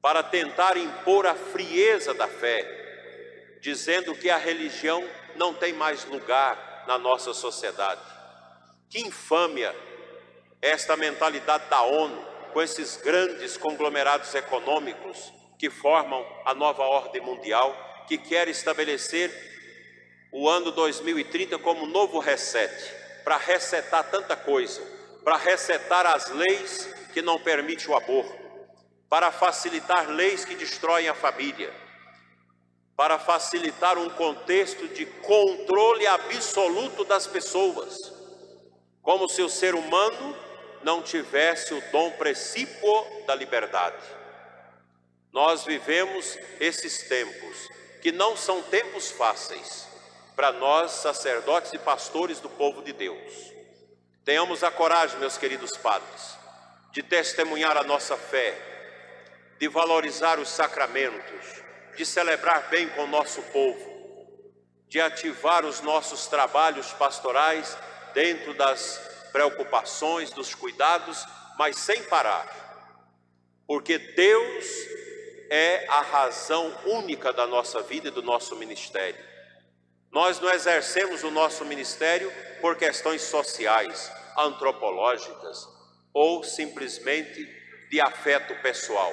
para 0.00 0.22
tentar 0.22 0.76
impor 0.76 1.26
a 1.26 1.34
frieza 1.34 2.12
da 2.14 2.28
fé, 2.28 3.58
dizendo 3.60 4.14
que 4.14 4.28
a 4.28 4.36
religião 4.36 5.02
não 5.36 5.54
tem 5.54 5.72
mais 5.72 6.04
lugar 6.04 6.84
na 6.86 6.98
nossa 6.98 7.32
sociedade. 7.32 8.00
Que 8.90 9.00
infâmia 9.00 9.74
esta 10.60 10.96
mentalidade 10.96 11.68
da 11.68 11.82
ONU 11.82 12.32
com 12.52 12.60
esses 12.60 12.96
grandes 12.96 13.56
conglomerados 13.56 14.34
econômicos 14.34 15.32
que 15.58 15.70
formam 15.70 16.26
a 16.44 16.54
nova 16.54 16.82
ordem 16.82 17.22
mundial, 17.22 18.04
que 18.06 18.18
quer 18.18 18.48
estabelecer 18.48 19.30
o 20.32 20.48
ano 20.48 20.70
2030 20.72 21.58
como 21.58 21.86
novo 21.86 22.18
reset, 22.18 22.72
para 23.24 23.36
resetar 23.36 24.10
tanta 24.10 24.36
coisa, 24.36 24.82
para 25.24 25.36
resetar 25.36 26.06
as 26.06 26.28
leis 26.30 26.88
que 27.12 27.22
não 27.22 27.38
permitem 27.38 27.88
o 27.88 27.96
aborto, 27.96 28.34
para 29.08 29.30
facilitar 29.30 30.08
leis 30.08 30.44
que 30.44 30.54
destroem 30.54 31.08
a 31.08 31.14
família, 31.14 31.72
para 32.96 33.18
facilitar 33.18 33.98
um 33.98 34.08
contexto 34.10 34.88
de 34.88 35.06
controle 35.06 36.06
absoluto 36.06 37.04
das 37.04 37.26
pessoas, 37.26 38.12
como 39.02 39.28
se 39.28 39.42
o 39.42 39.48
ser 39.48 39.74
humano 39.74 40.36
não 40.82 41.02
tivesse 41.02 41.74
o 41.74 41.82
dom 41.92 42.10
precípuo 42.12 43.24
da 43.26 43.34
liberdade. 43.34 44.02
Nós 45.32 45.64
vivemos 45.64 46.38
esses 46.60 47.08
tempos, 47.08 47.68
que 48.00 48.10
não 48.10 48.36
são 48.36 48.60
tempos 48.62 49.10
fáceis 49.12 49.91
para 50.34 50.52
nós, 50.52 50.92
sacerdotes 50.92 51.72
e 51.72 51.78
pastores 51.78 52.40
do 52.40 52.48
povo 52.48 52.82
de 52.82 52.92
Deus. 52.92 53.52
Tenhamos 54.24 54.62
a 54.62 54.70
coragem, 54.70 55.18
meus 55.18 55.36
queridos 55.36 55.76
padres, 55.76 56.36
de 56.92 57.02
testemunhar 57.02 57.76
a 57.76 57.82
nossa 57.82 58.16
fé, 58.16 58.56
de 59.58 59.68
valorizar 59.68 60.38
os 60.38 60.48
sacramentos, 60.48 61.62
de 61.96 62.06
celebrar 62.06 62.68
bem 62.68 62.88
com 62.90 63.04
o 63.04 63.08
nosso 63.08 63.42
povo, 63.42 63.92
de 64.88 65.00
ativar 65.00 65.64
os 65.64 65.80
nossos 65.80 66.26
trabalhos 66.26 66.92
pastorais 66.92 67.76
dentro 68.14 68.54
das 68.54 69.00
preocupações, 69.32 70.30
dos 70.30 70.54
cuidados, 70.54 71.24
mas 71.58 71.76
sem 71.76 72.02
parar, 72.04 72.62
porque 73.66 73.98
Deus 73.98 74.66
é 75.50 75.86
a 75.88 76.00
razão 76.00 76.74
única 76.86 77.32
da 77.32 77.46
nossa 77.46 77.82
vida 77.82 78.08
e 78.08 78.10
do 78.10 78.22
nosso 78.22 78.56
ministério. 78.56 79.31
Nós 80.12 80.38
não 80.38 80.50
exercemos 80.50 81.24
o 81.24 81.30
nosso 81.30 81.64
ministério 81.64 82.30
por 82.60 82.76
questões 82.76 83.22
sociais, 83.22 84.12
antropológicas 84.36 85.66
ou 86.12 86.44
simplesmente 86.44 87.48
de 87.90 87.98
afeto 87.98 88.54
pessoal. 88.56 89.10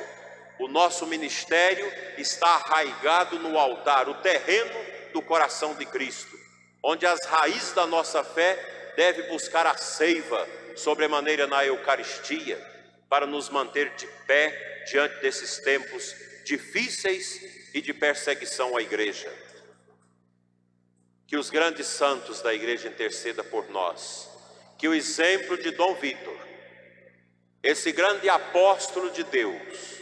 O 0.60 0.68
nosso 0.68 1.08
ministério 1.08 1.90
está 2.18 2.48
arraigado 2.48 3.40
no 3.40 3.58
altar, 3.58 4.10
o 4.10 4.16
terreno 4.16 4.78
do 5.14 5.22
coração 5.22 5.74
de 5.74 5.86
Cristo, 5.86 6.38
onde 6.84 7.06
as 7.06 7.26
raízes 7.26 7.72
da 7.72 7.88
nossa 7.88 8.22
fé 8.22 8.94
deve 8.98 9.24
buscar 9.24 9.66
a 9.66 9.78
seiva 9.78 10.46
sobremaneira 10.76 11.48
na 11.48 11.66
Eucaristia, 11.66 12.60
para 13.08 13.26
nos 13.26 13.50
manter 13.50 13.96
de 13.96 14.06
pé 14.28 14.84
diante 14.92 15.22
desses 15.22 15.60
tempos 15.60 16.14
difíceis 16.44 17.70
e 17.74 17.82
de 17.82 17.94
perseguição 17.94 18.76
à 18.76 18.82
igreja. 18.82 19.32
Que 21.30 21.38
os 21.38 21.52
grandes 21.52 21.86
santos 21.86 22.42
da 22.42 22.52
igreja 22.56 22.88
interceda 22.88 23.44
por 23.44 23.70
nós. 23.70 24.28
Que 24.80 24.88
o 24.88 24.96
exemplo 24.96 25.62
de 25.62 25.70
Dom 25.70 25.94
Vitor, 25.94 26.36
esse 27.62 27.92
grande 27.92 28.28
apóstolo 28.28 29.12
de 29.12 29.24
Deus, 29.26 30.00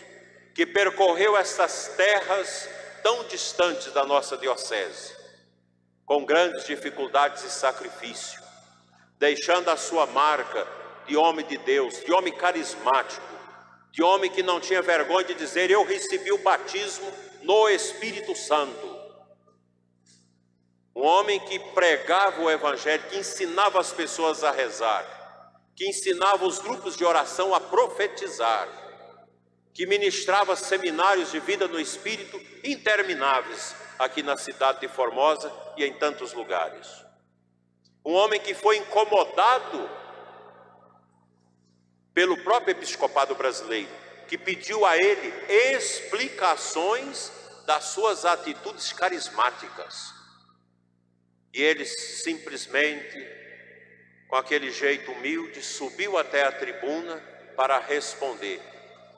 que 0.56 0.66
percorreu 0.66 1.36
essas 1.36 1.90
terras 1.98 2.70
tão 3.04 3.26
distantes 3.26 3.92
da 3.92 4.06
nossa 4.06 4.38
diocese, 4.38 5.18
com 6.06 6.24
grandes 6.24 6.66
dificuldades 6.66 7.44
e 7.44 7.50
sacrifício, 7.50 8.42
deixando 9.20 9.68
a 9.70 9.76
sua 9.76 10.06
marca 10.06 10.66
de 11.08 11.18
homem 11.18 11.46
de 11.46 11.58
Deus, 11.58 12.06
de 12.06 12.14
homem 12.14 12.34
carismático, 12.34 13.28
de 13.92 14.02
homem 14.02 14.32
que 14.32 14.42
não 14.42 14.62
tinha 14.62 14.82
vergonha 14.82 15.26
de 15.26 15.34
dizer: 15.34 15.70
Eu 15.70 15.84
recebi 15.84 16.32
o 16.32 16.38
batismo 16.38 17.12
no 17.44 17.68
Espírito 17.68 18.34
Santo. 18.34 18.97
Um 20.98 21.06
homem 21.06 21.40
que 21.42 21.60
pregava 21.60 22.42
o 22.42 22.50
Evangelho, 22.50 23.04
que 23.04 23.20
ensinava 23.20 23.80
as 23.80 23.92
pessoas 23.94 24.44
a 24.44 24.50
rezar, 24.50 25.06
que 25.76 25.88
ensinava 25.88 26.44
os 26.44 26.58
grupos 26.58 26.98
de 26.98 27.06
oração 27.06 27.54
a 27.54 27.60
profetizar, 27.60 28.68
que 29.76 29.86
ministrava 29.86 30.56
seminários 30.56 31.30
de 31.30 31.40
vida 31.40 31.68
no 31.68 31.80
Espírito 31.80 32.42
intermináveis 32.64 33.76
aqui 34.00 34.24
na 34.24 34.38
cidade 34.38 34.80
de 34.80 34.88
Formosa 34.88 35.54
e 35.78 35.86
em 35.86 35.94
tantos 35.94 36.34
lugares. 36.34 36.88
Um 38.04 38.14
homem 38.14 38.40
que 38.40 38.56
foi 38.56 38.78
incomodado 38.78 39.88
pelo 42.12 42.44
próprio 42.44 42.72
episcopado 42.72 43.36
brasileiro, 43.36 43.92
que 44.28 44.36
pediu 44.36 44.84
a 44.84 44.98
ele 44.98 45.32
explicações 45.76 47.32
das 47.68 47.84
suas 47.84 48.26
atitudes 48.26 48.92
carismáticas. 48.92 50.17
E 51.58 51.64
ele 51.64 51.86
simplesmente, 51.86 53.28
com 54.28 54.36
aquele 54.36 54.70
jeito 54.70 55.12
humilde, 55.12 55.64
subiu 55.64 56.16
até 56.16 56.44
a 56.44 56.52
tribuna 56.52 57.18
para 57.56 57.80
responder. 57.80 58.62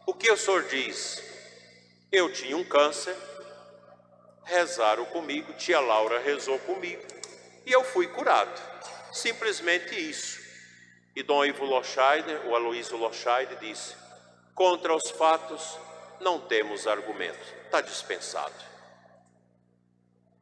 O 0.06 0.13
que 0.13 0.32
o 0.32 0.38
senhor 0.38 0.63
diz? 0.63 1.21
Eu 2.10 2.32
tinha 2.32 2.56
um 2.56 2.63
câncer, 2.63 3.13
rezaram 4.45 5.04
comigo, 5.08 5.52
tia 5.56 5.82
Laura 5.82 6.19
rezou 6.19 6.58
comigo 6.60 7.04
e 7.65 7.73
eu 7.73 7.84
fui 7.84 8.08
curado. 8.08 8.58
Simplesmente 9.12 9.99
isso. 9.99 10.39
E 11.17 11.21
Dom 11.21 11.43
Ivo 11.43 11.65
Loscheider, 11.65 12.47
o 12.47 12.56
Aloysio 12.56 12.95
Loscheider, 12.95 13.58
disse: 13.58 13.95
contra 14.56 14.95
os 14.95 15.12
fatos 15.12 15.78
não 16.21 16.39
temos 16.39 16.88
argumento, 16.88 17.54
está 17.65 17.82
dispensado. 17.82 18.68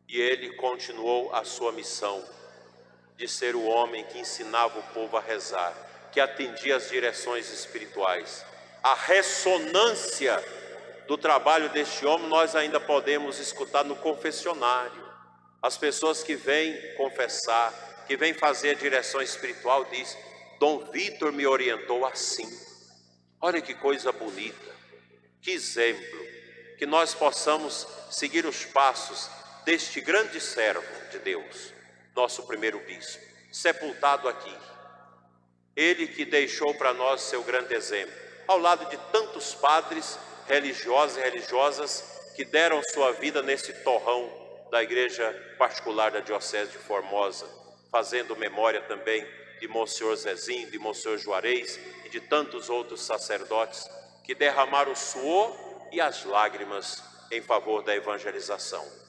E 0.07 0.19
ele 0.19 0.53
continuou 0.53 1.33
a 1.35 1.43
sua 1.43 1.71
missão 1.71 2.23
de 3.17 3.27
ser 3.27 3.55
o 3.55 3.63
homem 3.63 4.05
que 4.05 4.19
ensinava 4.19 4.79
o 4.79 4.83
povo 4.93 5.17
a 5.17 5.21
rezar, 5.21 5.73
que 6.11 6.19
atendia 6.19 6.77
as 6.77 6.89
direções 6.89 7.51
espirituais. 7.51 8.45
A 8.81 8.93
ressonância 8.93 10.41
do 11.07 11.17
trabalho 11.17 11.69
deste 11.69 12.05
homem 12.05 12.27
nós 12.27 12.55
ainda 12.55 12.79
podemos 12.79 13.39
escutar 13.39 13.83
no 13.83 13.95
confessionário. 13.95 15.05
As 15.61 15.77
pessoas 15.77 16.23
que 16.23 16.35
vêm 16.35 16.95
confessar, 16.95 18.05
que 18.07 18.15
vêm 18.15 18.33
fazer 18.33 18.71
a 18.71 18.75
direção 18.75 19.21
espiritual, 19.21 19.83
diz: 19.85 20.17
Dom 20.59 20.85
Vitor 20.91 21.33
me 21.33 21.45
orientou 21.45 22.05
assim. 22.05 22.47
Olha 23.41 23.61
que 23.61 23.73
coisa 23.73 24.11
bonita, 24.11 24.75
que 25.41 25.51
exemplo, 25.51 26.27
que 26.77 26.85
nós 26.85 27.13
possamos 27.13 27.87
seguir 28.09 28.45
os 28.45 28.65
passos 28.65 29.29
deste 29.67 29.99
grande 29.99 30.39
servo 30.39 30.81
de 31.11 31.19
Deus, 31.19 31.73
nosso 32.15 32.47
primeiro 32.47 32.79
bispo, 32.79 33.21
sepultado 33.51 34.29
aqui. 34.29 34.57
Ele 35.75 36.07
que 36.07 36.23
deixou 36.23 36.73
para 36.75 36.93
nós 36.93 37.19
seu 37.19 37.43
grande 37.43 37.73
exemplo, 37.73 38.15
ao 38.47 38.57
lado 38.57 38.89
de 38.89 38.95
tantos 39.11 39.53
padres 39.55 40.17
religiosos 40.47 41.17
e 41.17 41.19
religiosas 41.19 42.01
que 42.33 42.45
deram 42.45 42.81
sua 42.93 43.11
vida 43.11 43.41
nesse 43.41 43.73
torrão 43.83 44.31
da 44.71 44.81
igreja 44.81 45.33
particular 45.57 46.11
da 46.11 46.21
Diocese 46.21 46.71
de 46.71 46.77
Formosa, 46.77 47.45
fazendo 47.91 48.37
memória 48.37 48.79
também 48.83 49.27
de 49.59 49.67
Monsenhor 49.67 50.15
Zezinho, 50.15 50.71
de 50.71 50.79
Monsenhor 50.79 51.17
Juarez 51.17 51.77
e 52.05 52.09
de 52.09 52.21
tantos 52.21 52.69
outros 52.69 53.01
sacerdotes 53.01 53.85
que 54.23 54.33
derramaram 54.33 54.93
o 54.93 54.95
suor 54.95 55.53
e 55.91 55.99
as 55.99 56.23
lágrimas 56.23 57.03
em 57.29 57.41
favor 57.41 57.83
da 57.83 57.93
evangelização 57.93 59.06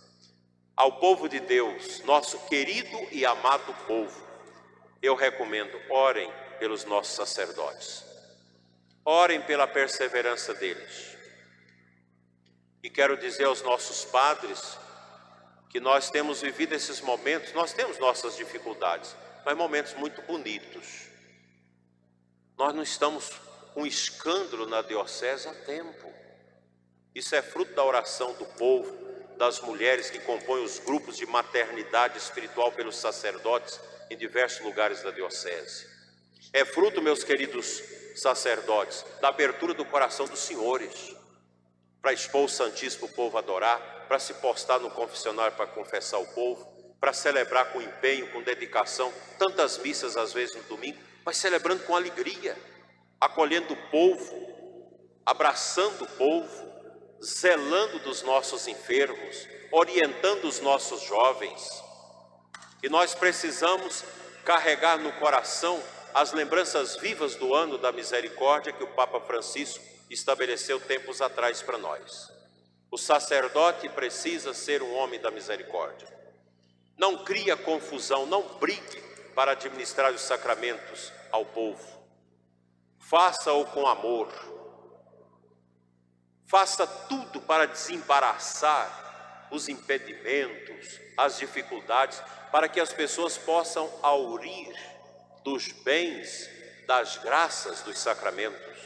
ao 0.78 0.92
povo 0.92 1.28
de 1.28 1.40
Deus, 1.40 2.04
nosso 2.04 2.38
querido 2.46 2.96
e 3.10 3.26
amado 3.26 3.74
povo, 3.84 4.24
eu 5.02 5.16
recomendo, 5.16 5.76
orem 5.90 6.32
pelos 6.60 6.84
nossos 6.84 7.16
sacerdotes, 7.16 8.04
orem 9.04 9.42
pela 9.42 9.66
perseverança 9.66 10.54
deles. 10.54 11.16
E 12.80 12.88
quero 12.88 13.16
dizer 13.16 13.46
aos 13.46 13.60
nossos 13.60 14.04
padres 14.04 14.78
que 15.68 15.80
nós 15.80 16.10
temos 16.10 16.42
vivido 16.42 16.74
esses 16.74 17.00
momentos, 17.00 17.52
nós 17.54 17.72
temos 17.72 17.98
nossas 17.98 18.36
dificuldades, 18.36 19.16
mas 19.44 19.56
momentos 19.56 19.94
muito 19.94 20.22
bonitos. 20.22 21.08
Nós 22.56 22.72
não 22.72 22.84
estamos 22.84 23.32
com 23.74 23.84
escândalo 23.84 24.64
na 24.64 24.80
diocese 24.82 25.48
há 25.48 25.54
tempo. 25.54 26.08
Isso 27.12 27.34
é 27.34 27.42
fruto 27.42 27.74
da 27.74 27.82
oração 27.82 28.32
do 28.34 28.46
povo, 28.46 29.07
das 29.38 29.60
mulheres 29.60 30.10
que 30.10 30.18
compõem 30.18 30.64
os 30.64 30.78
grupos 30.78 31.16
de 31.16 31.24
maternidade 31.24 32.18
espiritual 32.18 32.72
pelos 32.72 32.96
sacerdotes 32.96 33.80
em 34.10 34.16
diversos 34.16 34.64
lugares 34.64 35.02
da 35.02 35.10
diocese. 35.10 35.86
É 36.52 36.64
fruto, 36.64 37.00
meus 37.00 37.22
queridos 37.22 37.82
sacerdotes, 38.16 39.04
da 39.20 39.28
abertura 39.28 39.72
do 39.72 39.84
coração 39.84 40.26
dos 40.26 40.40
senhores 40.40 41.16
para 42.02 42.12
expor 42.12 42.44
o 42.44 42.48
Santíssimo 42.48 43.06
o 43.06 43.12
povo 43.12 43.38
adorar, 43.38 44.06
para 44.08 44.18
se 44.18 44.34
postar 44.34 44.78
no 44.78 44.90
confessionário 44.90 45.54
para 45.56 45.66
confessar 45.66 46.18
o 46.18 46.26
povo, 46.26 46.66
para 47.00 47.12
celebrar 47.12 47.72
com 47.72 47.82
empenho, 47.82 48.30
com 48.32 48.42
dedicação, 48.42 49.12
tantas 49.38 49.78
missas 49.78 50.16
às 50.16 50.32
vezes 50.32 50.56
no 50.56 50.62
domingo, 50.62 50.98
mas 51.24 51.36
celebrando 51.36 51.84
com 51.84 51.94
alegria, 51.94 52.56
acolhendo 53.20 53.74
o 53.74 53.90
povo, 53.90 54.88
abraçando 55.26 56.04
o 56.04 56.08
povo, 56.08 56.77
zelando 57.22 57.98
dos 58.00 58.22
nossos 58.22 58.66
enfermos, 58.68 59.46
orientando 59.70 60.44
os 60.44 60.60
nossos 60.60 61.02
jovens. 61.02 61.82
E 62.82 62.88
nós 62.88 63.14
precisamos 63.14 64.04
carregar 64.44 64.98
no 64.98 65.12
coração 65.14 65.82
as 66.14 66.32
lembranças 66.32 66.96
vivas 66.96 67.34
do 67.34 67.54
ano 67.54 67.76
da 67.76 67.92
misericórdia 67.92 68.72
que 68.72 68.82
o 68.82 68.94
Papa 68.94 69.20
Francisco 69.20 69.84
estabeleceu 70.08 70.80
tempos 70.80 71.20
atrás 71.20 71.62
para 71.62 71.78
nós. 71.78 72.30
O 72.90 72.96
sacerdote 72.96 73.88
precisa 73.90 74.54
ser 74.54 74.82
um 74.82 74.94
homem 74.94 75.20
da 75.20 75.30
misericórdia. 75.30 76.08
Não 76.96 77.24
cria 77.24 77.56
confusão, 77.56 78.26
não 78.26 78.42
brigue 78.58 79.02
para 79.34 79.52
administrar 79.52 80.12
os 80.12 80.22
sacramentos 80.22 81.12
ao 81.30 81.44
povo. 81.44 81.86
Faça-o 82.98 83.64
com 83.66 83.86
amor, 83.86 84.28
Faça 86.48 86.86
tudo 86.86 87.42
para 87.42 87.66
desembaraçar 87.66 89.46
os 89.50 89.68
impedimentos, 89.68 90.98
as 91.14 91.36
dificuldades, 91.36 92.22
para 92.50 92.68
que 92.68 92.80
as 92.80 92.90
pessoas 92.90 93.36
possam 93.36 93.92
aurir 94.02 94.74
dos 95.44 95.68
bens, 95.68 96.48
das 96.86 97.18
graças 97.18 97.82
dos 97.82 97.98
sacramentos. 97.98 98.78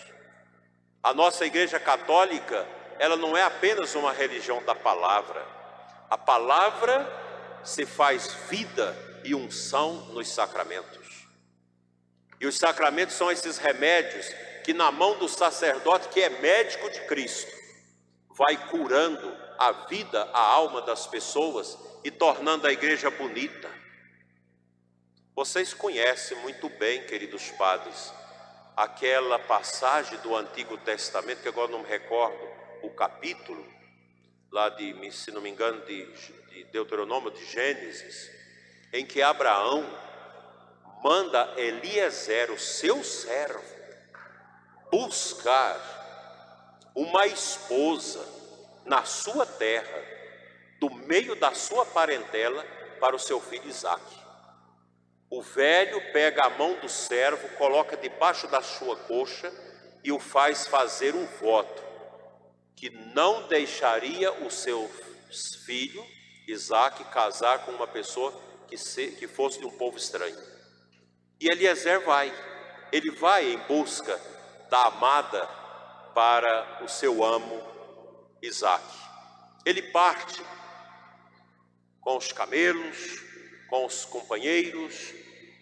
A 1.00 1.14
nossa 1.14 1.46
Igreja 1.46 1.78
Católica, 1.78 2.66
ela 2.98 3.16
não 3.16 3.36
é 3.36 3.44
apenas 3.44 3.94
uma 3.94 4.12
religião 4.12 4.60
da 4.64 4.74
palavra. 4.74 5.46
A 6.10 6.18
palavra 6.18 7.08
se 7.62 7.86
faz 7.86 8.26
vida 8.50 8.96
e 9.24 9.36
unção 9.36 10.06
nos 10.06 10.28
sacramentos. 10.28 11.28
E 12.40 12.46
os 12.46 12.58
sacramentos 12.58 13.14
são 13.14 13.30
esses 13.30 13.56
remédios 13.56 14.26
que, 14.62 14.72
na 14.72 14.90
mão 14.90 15.18
do 15.18 15.28
sacerdote, 15.28 16.08
que 16.08 16.20
é 16.20 16.28
médico 16.28 16.90
de 16.90 17.00
Cristo, 17.06 17.52
vai 18.30 18.56
curando 18.68 19.36
a 19.58 19.72
vida, 19.72 20.22
a 20.32 20.40
alma 20.40 20.82
das 20.82 21.06
pessoas 21.06 21.78
e 22.04 22.10
tornando 22.10 22.66
a 22.66 22.72
igreja 22.72 23.10
bonita. 23.10 23.70
Vocês 25.34 25.72
conhecem 25.72 26.36
muito 26.38 26.68
bem, 26.68 27.06
queridos 27.06 27.50
padres, 27.52 28.12
aquela 28.76 29.38
passagem 29.38 30.18
do 30.18 30.34
Antigo 30.36 30.76
Testamento, 30.78 31.42
que 31.42 31.48
agora 31.48 31.70
não 31.70 31.80
me 31.80 31.88
recordo 31.88 32.38
o 32.82 32.90
capítulo, 32.90 33.66
lá 34.50 34.68
de, 34.68 35.10
se 35.12 35.30
não 35.30 35.40
me 35.40 35.50
engano, 35.50 35.84
de, 35.86 36.06
de 36.50 36.64
Deuteronômio, 36.64 37.30
de 37.30 37.44
Gênesis, 37.46 38.30
em 38.92 39.06
que 39.06 39.22
Abraão 39.22 39.84
manda 41.02 41.54
Eliezer, 41.56 42.50
o 42.50 42.58
seu 42.58 43.02
servo, 43.02 43.81
buscar 44.92 45.80
uma 46.94 47.26
esposa 47.26 48.22
na 48.84 49.04
sua 49.04 49.46
terra, 49.46 50.04
do 50.78 50.90
meio 50.90 51.34
da 51.34 51.54
sua 51.54 51.86
parentela, 51.86 52.62
para 53.00 53.16
o 53.16 53.18
seu 53.18 53.40
filho 53.40 53.68
Isaque. 53.68 54.16
O 55.30 55.40
velho 55.40 56.12
pega 56.12 56.44
a 56.44 56.50
mão 56.50 56.78
do 56.78 56.90
servo, 56.90 57.48
coloca 57.56 57.96
debaixo 57.96 58.46
da 58.48 58.60
sua 58.60 58.94
coxa 58.94 59.50
e 60.04 60.12
o 60.12 60.18
faz 60.18 60.66
fazer 60.66 61.14
um 61.14 61.24
voto 61.40 61.82
que 62.76 62.90
não 62.90 63.48
deixaria 63.48 64.30
o 64.44 64.50
seu 64.50 64.90
filho 65.64 66.04
Isaac 66.46 67.02
casar 67.04 67.64
com 67.64 67.72
uma 67.72 67.86
pessoa 67.86 68.38
que, 68.68 68.76
se, 68.76 69.12
que 69.12 69.26
fosse 69.26 69.58
de 69.58 69.64
um 69.66 69.70
povo 69.70 69.96
estranho. 69.96 70.36
E 71.40 71.48
Eliezer 71.50 72.00
vai, 72.00 72.32
ele 72.92 73.10
vai 73.10 73.52
em 73.52 73.58
busca 73.60 74.20
da 74.72 74.86
amada 74.86 75.46
para 76.14 76.82
o 76.82 76.88
seu 76.88 77.22
amo 77.22 77.62
Isaac. 78.40 78.82
Ele 79.66 79.82
parte 79.82 80.42
com 82.00 82.16
os 82.16 82.32
camelos, 82.32 83.22
com 83.68 83.84
os 83.84 84.06
companheiros, 84.06 85.12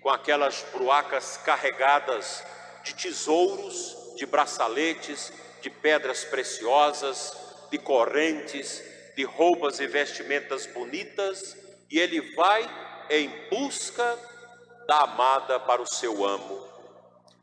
com 0.00 0.10
aquelas 0.10 0.64
bruacas 0.72 1.36
carregadas 1.38 2.44
de 2.84 2.94
tesouros, 2.94 4.14
de 4.14 4.24
braçaletes, 4.26 5.32
de 5.60 5.70
pedras 5.70 6.24
preciosas, 6.24 7.36
de 7.68 7.78
correntes, 7.78 8.80
de 9.16 9.24
roupas 9.24 9.80
e 9.80 9.88
vestimentas 9.88 10.66
bonitas, 10.66 11.56
e 11.90 11.98
ele 11.98 12.32
vai 12.36 12.62
em 13.10 13.28
busca 13.50 14.16
da 14.86 15.00
amada 15.00 15.58
para 15.58 15.82
o 15.82 15.86
seu 15.94 16.24
amo. 16.24 16.64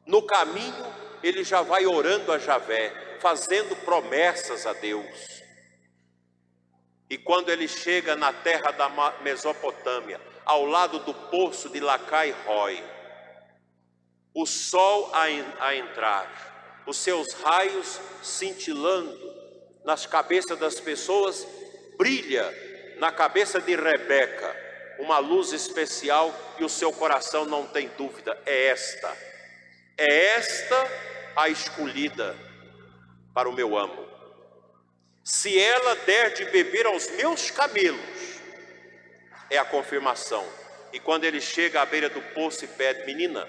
No 0.06 0.22
caminho, 0.22 1.07
ele 1.28 1.44
já 1.44 1.62
vai 1.62 1.86
orando 1.86 2.32
a 2.32 2.40
Javé, 2.40 3.18
fazendo 3.20 3.76
promessas 3.78 4.66
a 4.66 4.74
Deus. 4.74 5.44
E 7.10 7.18
quando 7.18 7.50
ele 7.50 7.68
chega 7.68 8.16
na 8.16 8.34
terra 8.34 8.72
da 8.72 8.90
Mesopotâmia, 9.22 10.20
ao 10.48 10.66
lado 10.66 11.00
do 11.00 11.14
poço 11.14 11.70
de 11.70 11.82
Lacai 11.82 12.34
Roy. 12.46 12.82
O 14.34 14.46
sol 14.46 15.12
a, 15.14 15.26
a 15.66 15.76
entrar, 15.76 16.84
os 16.88 16.96
seus 16.96 17.34
raios 17.34 18.00
cintilando 18.24 19.20
nas 19.84 20.06
cabeças 20.06 20.58
das 20.58 20.80
pessoas, 20.80 21.46
brilha 21.98 22.50
na 22.98 23.12
cabeça 23.12 23.60
de 23.60 23.76
Rebeca 23.76 24.56
uma 25.00 25.20
luz 25.20 25.52
especial 25.52 26.34
e 26.58 26.64
o 26.64 26.70
seu 26.70 26.94
coração 26.94 27.46
não 27.46 27.68
tem 27.68 27.90
dúvida, 27.98 28.40
é 28.46 28.68
esta, 28.68 29.18
é 29.98 30.36
esta 30.38 31.17
a 31.38 31.50
escolhida 31.50 32.36
para 33.32 33.48
o 33.48 33.54
meu 33.54 33.78
amo. 33.78 34.08
Se 35.24 35.60
ela 35.60 35.96
der 35.98 36.34
de 36.34 36.46
beber 36.46 36.88
aos 36.88 37.08
meus 37.12 37.52
camelos, 37.52 38.42
é 39.50 39.60
a 39.60 39.66
confirmação. 39.66 40.44
E 40.92 41.00
quando 41.00 41.26
ele 41.26 41.40
chega 41.40 41.82
à 41.82 41.86
beira 41.86 42.10
do 42.10 42.22
poço 42.34 42.66
e 42.66 42.68
pede, 42.68 43.06
menina, 43.06 43.48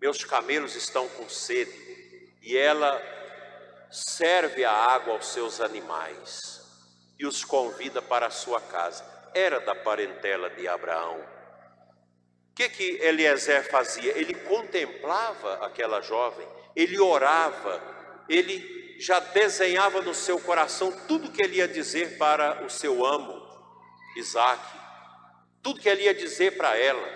meus 0.00 0.24
camelos 0.24 0.76
estão 0.76 1.08
com 1.08 1.28
sede, 1.28 1.72
e 2.42 2.56
ela 2.56 3.02
serve 3.90 4.64
a 4.64 4.72
água 4.72 5.14
aos 5.14 5.26
seus 5.26 5.60
animais 5.60 6.60
e 7.18 7.26
os 7.26 7.44
convida 7.44 8.00
para 8.00 8.26
a 8.26 8.30
sua 8.30 8.60
casa. 8.60 9.04
Era 9.34 9.58
da 9.58 9.74
parentela 9.74 10.48
de 10.50 10.68
Abraão. 10.68 11.18
O 12.50 12.54
que 12.54 12.68
que 12.68 13.02
Eliezer 13.02 13.68
fazia? 13.68 14.16
Ele 14.16 14.34
contemplava 14.34 15.66
aquela 15.66 16.00
jovem, 16.00 16.46
ele 16.74 16.98
orava, 16.98 17.80
ele 18.28 18.96
já 18.98 19.18
desenhava 19.18 20.02
no 20.02 20.14
seu 20.14 20.38
coração 20.40 20.92
tudo 21.08 21.30
que 21.30 21.42
ele 21.42 21.56
ia 21.56 21.68
dizer 21.68 22.18
para 22.18 22.64
o 22.64 22.70
seu 22.70 23.04
amo, 23.04 23.40
Isaac 24.16 24.80
tudo 25.62 25.80
que 25.80 25.88
ele 25.88 26.02
ia 26.02 26.14
dizer 26.14 26.56
para 26.56 26.76
ela. 26.76 27.06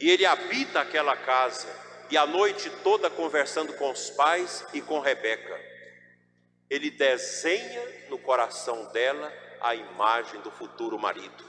E 0.00 0.10
ele 0.10 0.26
habita 0.26 0.80
aquela 0.80 1.16
casa, 1.16 1.68
e 2.10 2.16
a 2.16 2.26
noite 2.26 2.70
toda 2.82 3.10
conversando 3.10 3.72
com 3.74 3.90
os 3.90 4.10
pais 4.10 4.64
e 4.72 4.80
com 4.80 5.00
Rebeca. 5.00 5.58
Ele 6.68 6.90
desenha 6.90 7.82
no 8.08 8.18
coração 8.18 8.86
dela 8.92 9.32
a 9.60 9.74
imagem 9.74 10.40
do 10.42 10.50
futuro 10.50 10.98
marido. 10.98 11.44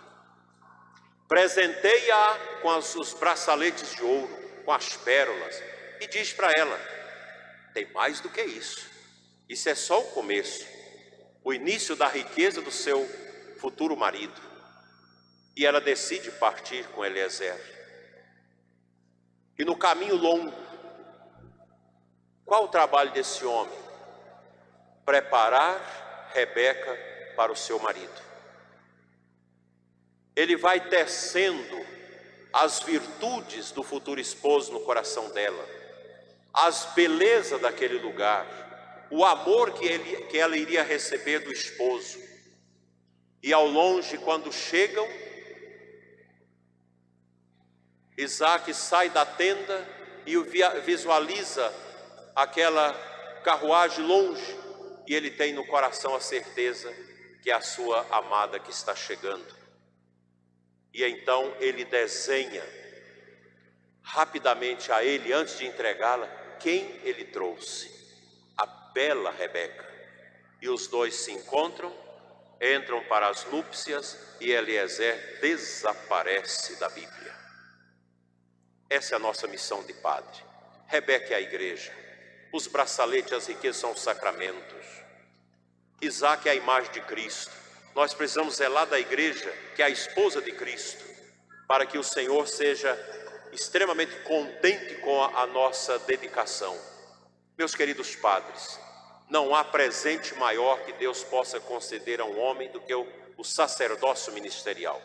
Presenteia-a 1.28 2.60
com 2.62 2.70
os 2.70 3.14
braçaletes 3.14 3.96
de 3.96 4.02
ouro, 4.02 4.34
com 4.64 4.72
as 4.72 4.96
pérolas, 4.96 5.62
e 6.00 6.08
diz 6.08 6.32
para 6.32 6.52
ela: 6.52 6.80
tem 7.78 7.86
mais 7.94 8.20
do 8.20 8.28
que 8.28 8.42
isso. 8.42 8.90
Isso 9.48 9.70
é 9.70 9.76
só 9.76 10.00
o 10.00 10.12
começo, 10.12 10.66
o 11.44 11.54
início 11.54 11.96
da 11.96 12.08
riqueza 12.08 12.60
do 12.60 12.72
seu 12.72 13.08
futuro 13.60 13.96
marido. 13.96 14.42
E 15.56 15.64
ela 15.64 15.80
decide 15.80 16.32
partir 16.32 16.88
com 16.88 17.06
Eliezer. 17.06 17.56
E 19.60 19.64
no 19.64 19.78
caminho 19.78 20.16
longo, 20.16 20.58
qual 22.44 22.64
o 22.64 22.68
trabalho 22.68 23.12
desse 23.12 23.46
homem? 23.46 23.78
Preparar 25.06 26.32
Rebeca 26.34 26.98
para 27.36 27.52
o 27.52 27.56
seu 27.56 27.78
marido. 27.78 28.22
Ele 30.36 30.58
vai 30.58 30.90
tecendo 30.90 31.86
as 32.52 32.80
virtudes 32.80 33.70
do 33.72 33.84
futuro 33.84 34.20
esposo 34.20 34.72
no 34.72 34.80
coração 34.80 35.30
dela, 35.30 35.87
as 36.58 36.86
belezas 36.96 37.62
daquele 37.62 38.00
lugar, 38.00 39.08
o 39.12 39.24
amor 39.24 39.74
que, 39.74 39.86
ele, 39.86 40.24
que 40.26 40.40
ela 40.40 40.58
iria 40.58 40.82
receber 40.82 41.40
do 41.40 41.52
esposo. 41.52 42.18
E 43.44 43.54
ao 43.54 43.68
longe, 43.68 44.18
quando 44.18 44.52
chegam, 44.52 45.08
Isaac 48.18 48.74
sai 48.74 49.12
da 49.12 49.24
tenda 49.24 49.88
e 50.26 50.36
visualiza 50.82 51.72
aquela 52.36 52.92
carruagem 53.44 54.04
longe, 54.04 54.58
e 55.08 55.14
ele 55.14 55.30
tem 55.30 55.54
no 55.54 55.66
coração 55.68 56.16
a 56.16 56.20
certeza 56.20 56.92
que 57.44 57.52
é 57.52 57.54
a 57.54 57.62
sua 57.62 58.06
amada 58.10 58.60
que 58.60 58.72
está 58.72 58.96
chegando. 58.96 59.56
E 60.92 61.04
então 61.04 61.56
ele 61.60 61.86
desenha 61.86 62.64
rapidamente 64.02 64.92
a 64.92 65.04
ele, 65.04 65.32
antes 65.32 65.58
de 65.60 65.68
entregá-la, 65.68 66.37
quem 66.60 67.00
ele 67.04 67.26
trouxe: 67.26 67.92
a 68.58 68.66
bela 68.66 69.32
Rebeca. 69.32 69.88
E 70.62 70.70
os 70.70 70.88
dois 70.88 71.16
se 71.16 71.32
encontram, 71.32 71.96
entram 72.60 73.04
para 73.06 73.30
as 73.30 73.46
núpcias 73.46 74.18
e 74.42 74.52
Eliezer 74.52 75.40
desaparece 75.40 76.76
da 76.78 76.90
Bíblia. 76.90 77.36
Essa 78.90 79.16
é 79.16 79.18
a 79.18 79.20
nossa 79.20 79.48
missão 79.48 79.84
de 79.84 79.94
padre. 79.94 80.44
Rebeca 80.88 81.34
é 81.34 81.38
a 81.38 81.42
igreja. 81.42 81.92
Os 82.52 82.66
braçaletes, 82.68 83.34
as 83.34 83.48
riquezas 83.48 83.82
são 83.82 83.92
os 83.92 84.00
sacramentos. 84.00 84.86
Isaac 86.02 86.48
é 86.48 86.54
a 86.54 86.56
imagem 86.56 86.92
de 86.92 87.02
Cristo. 87.02 87.52
Nós 87.94 88.14
precisamos 88.14 88.56
zelar 88.56 88.86
da 88.88 89.00
igreja, 89.00 89.52
que 89.76 89.82
é 89.82 89.86
a 89.86 89.90
esposa 89.90 90.42
de 90.42 90.52
Cristo, 90.54 91.04
para 91.68 91.86
que 91.86 91.98
o 91.98 92.04
Senhor 92.04 92.48
seja 92.48 92.96
extremamente 93.52 94.16
contente 94.22 94.96
com 94.96 95.24
a, 95.24 95.46
nossa 95.48 95.98
dedicação. 96.00 96.78
Meus 97.58 97.74
queridos 97.74 98.16
padres, 98.16 98.80
não 99.30 99.56
há 99.56 99.64
presente 99.64 100.36
maior 100.36 100.80
que 100.86 100.94
Deus 100.94 101.24
possa 101.24 101.60
conceder 101.60 102.22
a 102.22 102.26
um 102.26 102.40
homem 102.40 102.70
do 102.72 102.80
que 102.80 102.94
o, 102.94 103.08
o 103.38 103.44
sacerdócio 103.44 104.32
ministerial. 104.34 105.02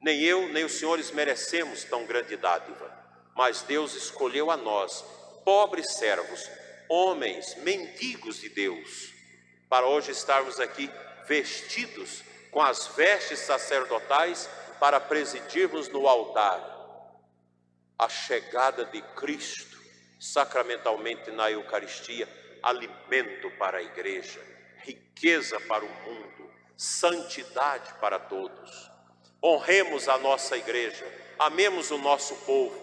Nem 0.00 0.22
eu, 0.22 0.48
nem 0.48 0.64
os 0.64 0.72
senhores 0.72 1.10
merecemos 1.10 1.84
tão 1.84 2.04
grande 2.06 2.36
dádiva 2.36 3.06
mas 3.36 3.62
Deus 3.62 3.94
escolheu 3.94 4.50
a 4.50 4.56
nós, 4.56 5.04
pobres 5.44 5.92
servos, 5.92 6.50
homens, 6.88 7.54
mendigos 7.56 8.40
de 8.40 8.48
Deus, 8.48 9.12
para 9.68 9.86
hoje 9.86 10.10
estarmos 10.10 10.58
aqui 10.58 10.90
vestidos 11.26 12.24
com 12.50 12.62
as 12.62 12.86
vestes 12.86 13.40
sacerdotais 13.40 14.48
para 14.80 14.98
presidirmos 14.98 15.88
no 15.88 16.08
altar 16.08 16.75
a 17.98 18.08
chegada 18.08 18.84
de 18.84 19.00
Cristo 19.00 19.76
sacramentalmente 20.18 21.30
na 21.30 21.50
Eucaristia, 21.50 22.28
alimento 22.62 23.50
para 23.58 23.78
a 23.78 23.82
igreja, 23.82 24.40
riqueza 24.78 25.60
para 25.60 25.84
o 25.84 25.88
mundo, 25.88 26.50
santidade 26.76 27.92
para 28.00 28.18
todos. 28.18 28.90
Honremos 29.42 30.08
a 30.08 30.18
nossa 30.18 30.56
igreja, 30.56 31.06
amemos 31.38 31.90
o 31.90 31.98
nosso 31.98 32.34
povo, 32.36 32.76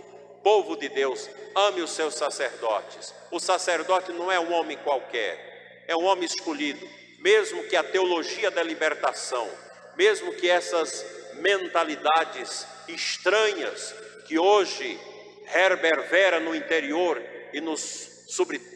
povo 0.43 0.77
de 0.77 0.89
Deus, 0.89 1.29
ame 1.55 1.81
os 1.81 1.91
seus 1.91 2.15
sacerdotes. 2.15 3.13
O 3.31 3.39
sacerdote 3.39 4.11
não 4.11 4.31
é 4.31 4.39
um 4.39 4.53
homem 4.53 4.77
qualquer, 4.77 5.83
é 5.87 5.95
um 5.95 6.05
homem 6.05 6.25
escolhido, 6.25 6.87
mesmo 7.19 7.63
que 7.63 7.75
a 7.75 7.83
teologia 7.83 8.51
da 8.51 8.63
libertação, 8.63 9.49
mesmo 9.95 10.33
que 10.33 10.49
essas 10.49 11.05
mentalidades 11.35 12.65
estranhas 12.87 13.93
que 14.33 14.39
hoje 14.39 14.99
reverbera 15.45 16.39
no 16.39 16.55
interior 16.55 17.21
e 17.53 17.61
nos 17.61 18.25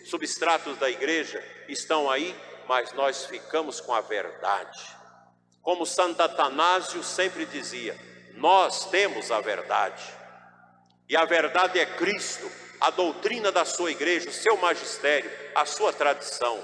substratos 0.06 0.78
da 0.78 0.88
igreja 0.88 1.44
estão 1.68 2.12
aí, 2.12 2.36
mas 2.68 2.94
nós 2.94 3.26
ficamos 3.26 3.82
com 3.82 3.92
a 3.92 4.00
verdade. 4.00 4.80
Como 5.64 5.84
Santo 5.84 6.22
Atanásio 6.22 7.02
sempre 7.02 7.44
dizia, 7.48 7.98
nós 8.36 8.86
temos 8.92 9.32
a 9.32 9.42
verdade. 9.42 10.04
E 11.10 11.18
a 11.18 11.26
verdade 11.26 11.80
é 11.80 11.88
Cristo, 11.88 12.48
a 12.80 12.92
doutrina 12.92 13.52
da 13.52 13.66
sua 13.66 13.90
igreja, 13.90 14.30
o 14.30 14.34
seu 14.34 14.58
magistério, 14.58 15.32
a 15.56 15.66
sua 15.66 15.92
tradição. 15.92 16.64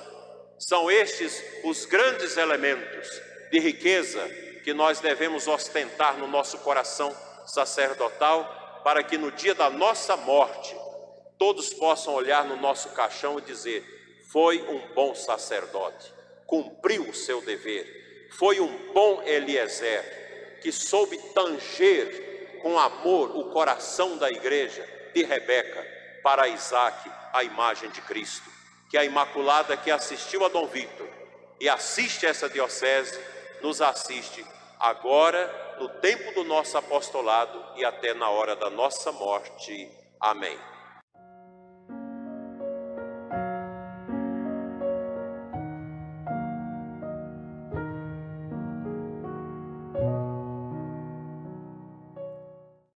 São 0.60 0.92
estes 0.92 1.44
os 1.64 1.86
grandes 1.86 2.38
elementos 2.38 3.10
de 3.50 3.58
riqueza 3.58 4.24
que 4.64 4.72
nós 4.72 5.00
devemos 5.00 5.48
ostentar 5.48 6.16
no 6.16 6.28
nosso 6.28 6.60
coração 6.60 7.12
sacerdotal, 7.48 8.63
para 8.84 9.04
que 9.04 9.18
no 9.18 9.32
dia 9.32 9.56
da 9.56 9.70
nossa 9.70 10.18
morte 10.18 10.76
todos 11.38 11.74
possam 11.74 12.14
olhar 12.14 12.46
no 12.46 12.58
nosso 12.58 12.90
caixão 12.90 13.40
e 13.40 13.42
dizer: 13.42 13.84
foi 14.32 14.62
um 14.62 14.94
bom 14.94 15.16
sacerdote, 15.16 16.14
cumpriu 16.46 17.10
o 17.10 17.14
seu 17.14 17.42
dever, 17.42 18.30
foi 18.38 18.60
um 18.60 18.94
bom 18.94 19.22
Eliezer, 19.24 20.60
que 20.62 20.72
soube 20.72 21.18
tanger 21.34 22.60
com 22.62 22.80
amor 22.80 23.36
o 23.36 23.52
coração 23.52 24.18
da 24.18 24.32
igreja 24.32 24.88
de 25.14 25.24
Rebeca 25.24 25.86
para 26.24 26.48
Isaac, 26.48 27.10
a 27.34 27.44
imagem 27.44 27.90
de 27.90 28.02
Cristo. 28.02 28.50
Que 28.90 28.98
a 28.98 29.04
Imaculada 29.04 29.76
que 29.76 29.90
assistiu 29.90 30.46
a 30.46 30.50
Dom 30.50 30.68
Victor 30.68 31.10
e 31.60 31.68
assiste 31.68 32.26
essa 32.26 32.48
diocese, 32.48 33.20
nos 33.62 33.82
assiste 33.82 34.46
agora, 34.80 35.73
no 35.80 35.90
tempo 35.90 36.34
do 36.34 36.44
nosso 36.44 36.78
apostolado 36.78 37.64
e 37.76 37.86
até 37.86 38.14
na 38.14 38.30
hora 38.30 38.56
da 38.56 38.70
nossa 38.70 39.12
morte. 39.12 39.90
Amém. 40.20 40.73